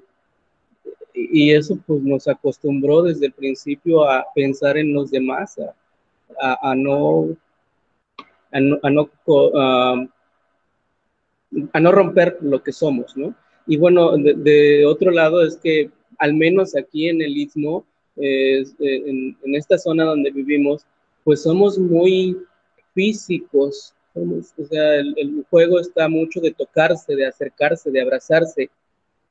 y 1.14 1.50
eso 1.52 1.78
pues 1.86 2.02
nos 2.02 2.28
acostumbró 2.28 3.02
desde 3.02 3.26
el 3.26 3.32
principio 3.32 4.04
a 4.04 4.26
pensar 4.34 4.76
en 4.76 4.92
los 4.92 5.10
demás, 5.10 5.58
a, 6.38 6.74
no, 6.74 7.34
a 8.52 8.60
no, 8.60 8.78
a 11.72 11.80
no, 11.80 11.92
romper 11.92 12.36
lo 12.42 12.62
que 12.62 12.72
somos, 12.72 13.16
¿no? 13.16 13.34
Y 13.66 13.78
bueno, 13.78 14.16
de, 14.16 14.84
otro 14.84 15.10
lado 15.10 15.42
es 15.42 15.56
que 15.56 15.90
al 16.18 16.34
menos 16.34 16.76
aquí 16.76 17.08
en 17.08 17.22
el 17.22 17.36
Istmo, 17.36 17.86
eh, 18.16 18.64
en, 18.80 19.36
en 19.42 19.54
esta 19.54 19.78
zona 19.78 20.04
donde 20.04 20.30
vivimos, 20.30 20.84
pues 21.24 21.42
somos 21.42 21.78
muy 21.78 22.36
físicos. 22.96 23.94
o 24.14 24.64
sea, 24.64 24.94
el, 24.96 25.44
juego 25.50 25.78
está 25.78 26.08
mucho 26.08 26.40
de 26.40 26.50
tocarse, 26.50 27.14
de 27.14 27.26
acercarse, 27.26 27.90
de 27.90 28.00
abrazarse. 28.00 28.70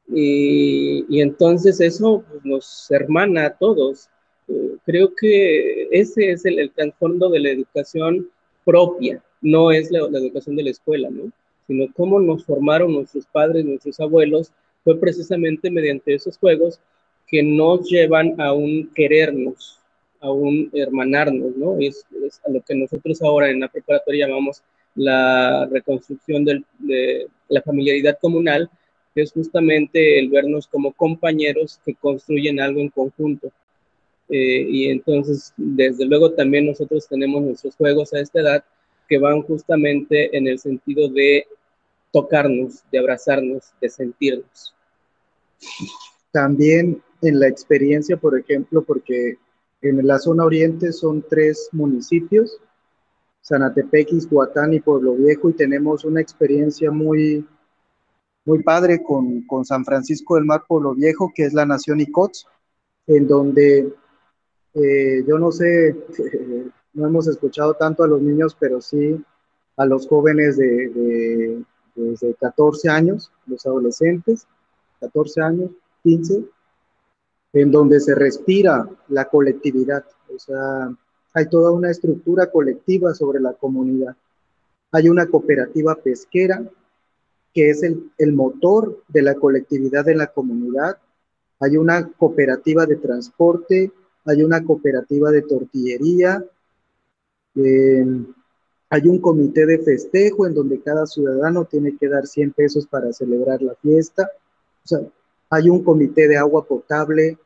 Y, 0.08 1.20
entonces 1.20 1.82
eso 1.82 2.24
pues, 2.30 2.46
nos 2.46 2.92
hermana 2.92 3.48
a 3.48 3.58
todos. 3.58 4.08
Eh, 4.48 4.76
creo 4.86 5.14
que 5.16 5.88
ese 5.90 6.32
es 6.32 6.46
el, 6.46 6.72
trasfondo 6.72 7.30
de 7.30 7.40
la 7.40 7.50
educación 7.50 8.30
propia, 8.64 9.24
no 9.42 9.72
es 9.72 9.90
la, 9.92 10.00
educación 10.00 10.56
de 10.56 10.64
la 10.64 10.70
escuela, 10.70 11.10
¿no? 11.10 11.32
Sino 11.68 11.92
cómo 11.96 12.20
nos 12.20 12.46
formaron 12.46 12.94
nuestros 12.94 13.26
padres, 13.26 13.66
nuestros 13.66 14.00
abuelos, 14.00 14.52
fue 14.84 15.00
precisamente 15.00 15.72
mediante 15.72 16.14
esos 16.14 16.38
juegos 16.38 16.80
que 17.28 17.42
nos 17.42 17.90
llevan 17.90 18.40
a 18.40 18.54
un 18.54 18.92
querernos, 18.94 19.80
aún 20.20 20.70
hermanarnos, 20.74 21.56
¿no? 21.56 21.78
Es, 21.80 22.06
a 22.46 22.50
lo 22.50 22.62
que 22.62 22.76
nosotros 22.76 23.22
ahora 23.22 23.50
en 23.50 23.60
la 23.60 23.68
preparatoria 23.68 24.28
llamamos 24.28 24.62
la 24.96 25.68
reconstrucción 25.72 26.46
de 26.46 27.28
la 27.50 27.62
familiaridad 27.62 28.18
comunal, 28.20 28.70
que 29.14 29.22
es 29.22 29.32
justamente 29.32 30.20
el 30.20 30.30
vernos 30.30 30.68
como 30.68 30.94
compañeros 30.94 31.80
que 31.86 31.96
construyen 31.96 32.60
algo 32.60 32.80
en 32.82 32.90
conjunto. 32.90 33.52
Eh, 34.30 34.66
y 34.70 34.90
entonces, 34.90 35.54
desde 35.56 36.06
luego, 36.06 36.32
también 36.32 36.66
nosotros 36.66 37.08
tenemos 37.08 37.42
nuestros 37.42 37.76
juegos 37.76 38.14
a 38.14 38.20
esta 38.20 38.40
edad 38.42 38.64
que 39.08 39.18
van 39.18 39.42
justamente 39.44 40.36
en 40.36 40.48
el 40.48 40.58
sentido 40.60 41.08
de 41.10 41.46
tocarnos, 42.12 42.84
de 42.92 43.00
abrazarnos, 43.00 43.66
de 43.80 43.90
sentirnos. 43.90 44.74
También 46.32 47.02
en 47.22 47.40
la 47.40 47.48
experiencia, 47.48 48.18
por 48.18 48.38
ejemplo, 48.38 48.84
porque 48.84 49.38
en 49.90 50.06
la 50.06 50.20
zona 50.20 50.46
oriente 50.46 50.92
son 50.92 51.24
tres 51.28 51.70
municipios, 51.72 52.60
Sanatepec, 53.42 54.12
Izhuatán 54.12 54.74
y 54.74 54.80
Pueblo 54.80 55.14
Viejo, 55.16 55.50
y 55.50 55.54
tenemos 55.54 56.04
una 56.04 56.22
experiencia 56.22 56.90
muy, 56.90 57.48
muy 58.44 58.64
padre 58.64 59.04
con, 59.04 59.42
con 59.44 59.66
San 59.66 59.86
Francisco 59.86 60.36
del 60.36 60.46
Mar, 60.46 60.64
Pueblo 60.68 60.96
Viejo, 60.96 61.32
que 61.34 61.46
es 61.46 61.54
la 61.54 61.66
nación 61.66 62.00
Icots, 62.00 62.48
en 63.08 63.28
donde 63.28 63.94
eh, 64.74 65.24
yo 65.28 65.38
no 65.38 65.52
sé, 65.52 65.96
no 66.94 67.08
hemos 67.08 67.28
escuchado 67.28 67.76
tanto 67.76 68.04
a 68.04 68.08
los 68.08 68.22
niños, 68.22 68.58
pero 68.60 68.82
sí 68.82 69.24
a 69.78 69.86
los 69.86 70.08
jóvenes 70.08 70.58
de, 70.58 70.90
de, 70.90 71.64
desde 71.96 72.34
14 72.36 72.90
años, 72.90 73.32
los 73.46 73.66
adolescentes, 73.66 74.48
14 75.00 75.42
años, 75.42 75.72
15, 76.04 76.46
en 77.56 77.72
donde 77.72 78.00
se 78.00 78.14
respira 78.14 78.88
la 79.08 79.26
colectividad. 79.26 80.04
O 80.34 80.38
sea, 80.38 80.94
hay 81.34 81.48
toda 81.48 81.72
una 81.72 81.90
estructura 81.90 82.52
colectiva 82.52 83.14
sobre 83.14 83.40
la 83.40 83.54
comunidad. 83.54 84.16
Hay 84.92 85.10
una 85.10 85.26
cooperativa 85.26 85.96
pesquera 85.96 86.62
que 87.54 87.70
es 87.70 87.82
el, 87.84 88.12
el 88.18 88.34
motor 88.34 89.02
de 89.08 89.22
la 89.22 89.36
colectividad 89.36 90.08
en 90.10 90.18
la 90.18 90.28
comunidad. 90.28 90.98
Hay 91.62 91.78
una 91.78 92.10
cooperativa 92.10 92.86
de 92.86 92.98
transporte, 92.98 93.92
hay 94.26 94.44
una 94.44 94.64
cooperativa 94.64 95.32
de 95.32 95.42
tortillería, 95.42 96.44
Eh, 97.56 98.06
hay 98.90 99.08
un 99.08 99.20
comité 99.20 99.66
de 99.66 99.80
festejo 99.80 100.46
en 100.46 100.54
donde 100.54 100.82
cada 100.82 101.06
ciudadano 101.06 101.66
tiene 101.66 101.96
que 101.98 102.08
dar 102.08 102.28
100 102.28 102.52
pesos 102.52 102.86
para 102.86 103.12
celebrar 103.14 103.62
la 103.62 103.76
fiesta. 103.76 104.30
O 104.84 104.88
sea, 104.88 105.00
hay 105.50 105.70
un 105.70 105.84
comité 105.84 106.28
de 106.28 106.38
agua 106.38 106.66
potable, 106.66 107.38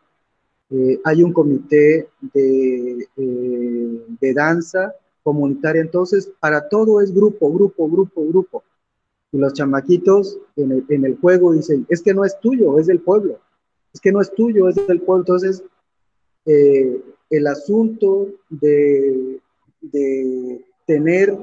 eh, 0.72 1.00
hay 1.04 1.24
un 1.24 1.34
comité 1.34 2.10
de, 2.34 3.08
eh, 3.18 4.06
de 4.20 4.34
danza 4.34 4.94
comunitaria. 5.24 5.82
Entonces, 5.82 6.32
para 6.40 6.68
todo 6.70 7.02
es 7.02 7.14
grupo, 7.14 7.52
grupo, 7.52 7.90
grupo, 7.90 8.26
grupo. 8.28 8.64
Y 9.32 9.38
los 9.38 9.54
chamaquitos 9.54 10.40
en 10.56 10.72
el, 10.72 11.06
el 11.06 11.18
juego 11.18 11.54
dicen, 11.54 11.86
es 11.90 12.02
que 12.02 12.14
no 12.14 12.26
es 12.26 12.40
tuyo, 12.40 12.80
es 12.80 12.88
del 12.88 13.00
pueblo. 13.00 13.40
Es 13.94 14.00
que 14.00 14.12
no 14.12 14.22
es 14.22 14.34
tuyo, 14.34 14.68
es 14.68 14.76
del 14.88 15.02
pueblo. 15.02 15.22
Entonces, 15.22 15.64
eh, 16.46 17.02
el 17.30 17.48
asunto 17.48 18.28
de, 18.50 19.40
de 19.82 20.66
tener 20.86 21.38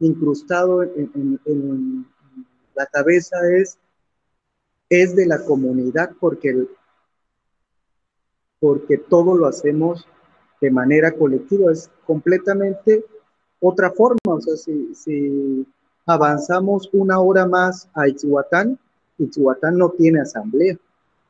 incrustado 0.00 0.82
en, 0.82 2.06
la 2.74 2.86
cabeza 2.86 3.36
es, 3.52 3.78
es 4.88 5.14
de 5.14 5.26
la 5.26 5.44
comunidad 5.44 6.10
porque, 6.18 6.66
porque 8.64 8.96
todo 8.96 9.36
lo 9.36 9.46
hacemos 9.46 10.06
de 10.58 10.70
manera 10.70 11.12
colectiva, 11.12 11.70
es 11.70 11.90
completamente 12.06 13.04
otra 13.60 13.90
forma, 13.90 14.18
o 14.24 14.40
sea, 14.40 14.56
si, 14.56 15.66
avanzamos 16.06 16.88
una 16.94 17.20
hora 17.20 17.44
más 17.44 17.90
a 17.92 18.08
Ixhuatán, 18.08 18.78
Ixhuatán 19.18 19.76
no 19.76 19.90
tiene 19.90 20.22
asamblea, 20.22 20.78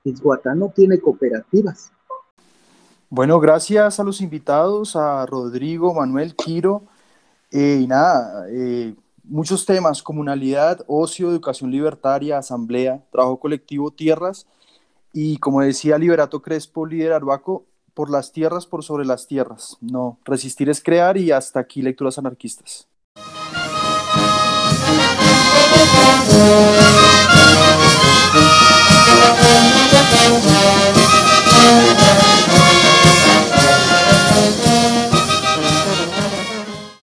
Ixhuatán 0.04 0.60
no 0.60 0.72
tiene 0.72 1.00
cooperativas. 1.00 1.90
Bueno, 3.10 3.40
gracias 3.40 3.98
a 3.98 4.04
los 4.04 4.20
invitados, 4.20 4.94
a 4.94 5.26
Rodrigo, 5.26 5.92
Manuel, 5.92 6.36
Quiro, 6.36 6.84
eh, 7.50 7.80
y 7.82 7.88
nada, 7.88 8.46
eh, 8.48 8.94
muchos 9.24 9.66
temas, 9.66 10.04
comunalidad, 10.04 10.84
ocio, 10.86 11.30
educación 11.30 11.72
libertaria, 11.72 12.38
asamblea, 12.38 13.02
trabajo 13.10 13.40
colectivo, 13.40 13.90
tierras, 13.90 14.46
y 15.14 15.38
como 15.38 15.62
decía 15.62 15.96
Liberato 15.96 16.42
Crespo, 16.42 16.84
líder 16.84 17.12
Arbaco, 17.12 17.66
por 17.94 18.10
las 18.10 18.32
tierras, 18.32 18.66
por 18.66 18.82
sobre 18.82 19.06
las 19.06 19.28
tierras. 19.28 19.78
No, 19.80 20.18
resistir 20.24 20.68
es 20.68 20.82
crear 20.82 21.16
y 21.16 21.30
hasta 21.30 21.60
aquí 21.60 21.80
lecturas 21.80 22.18
anarquistas. 22.18 22.88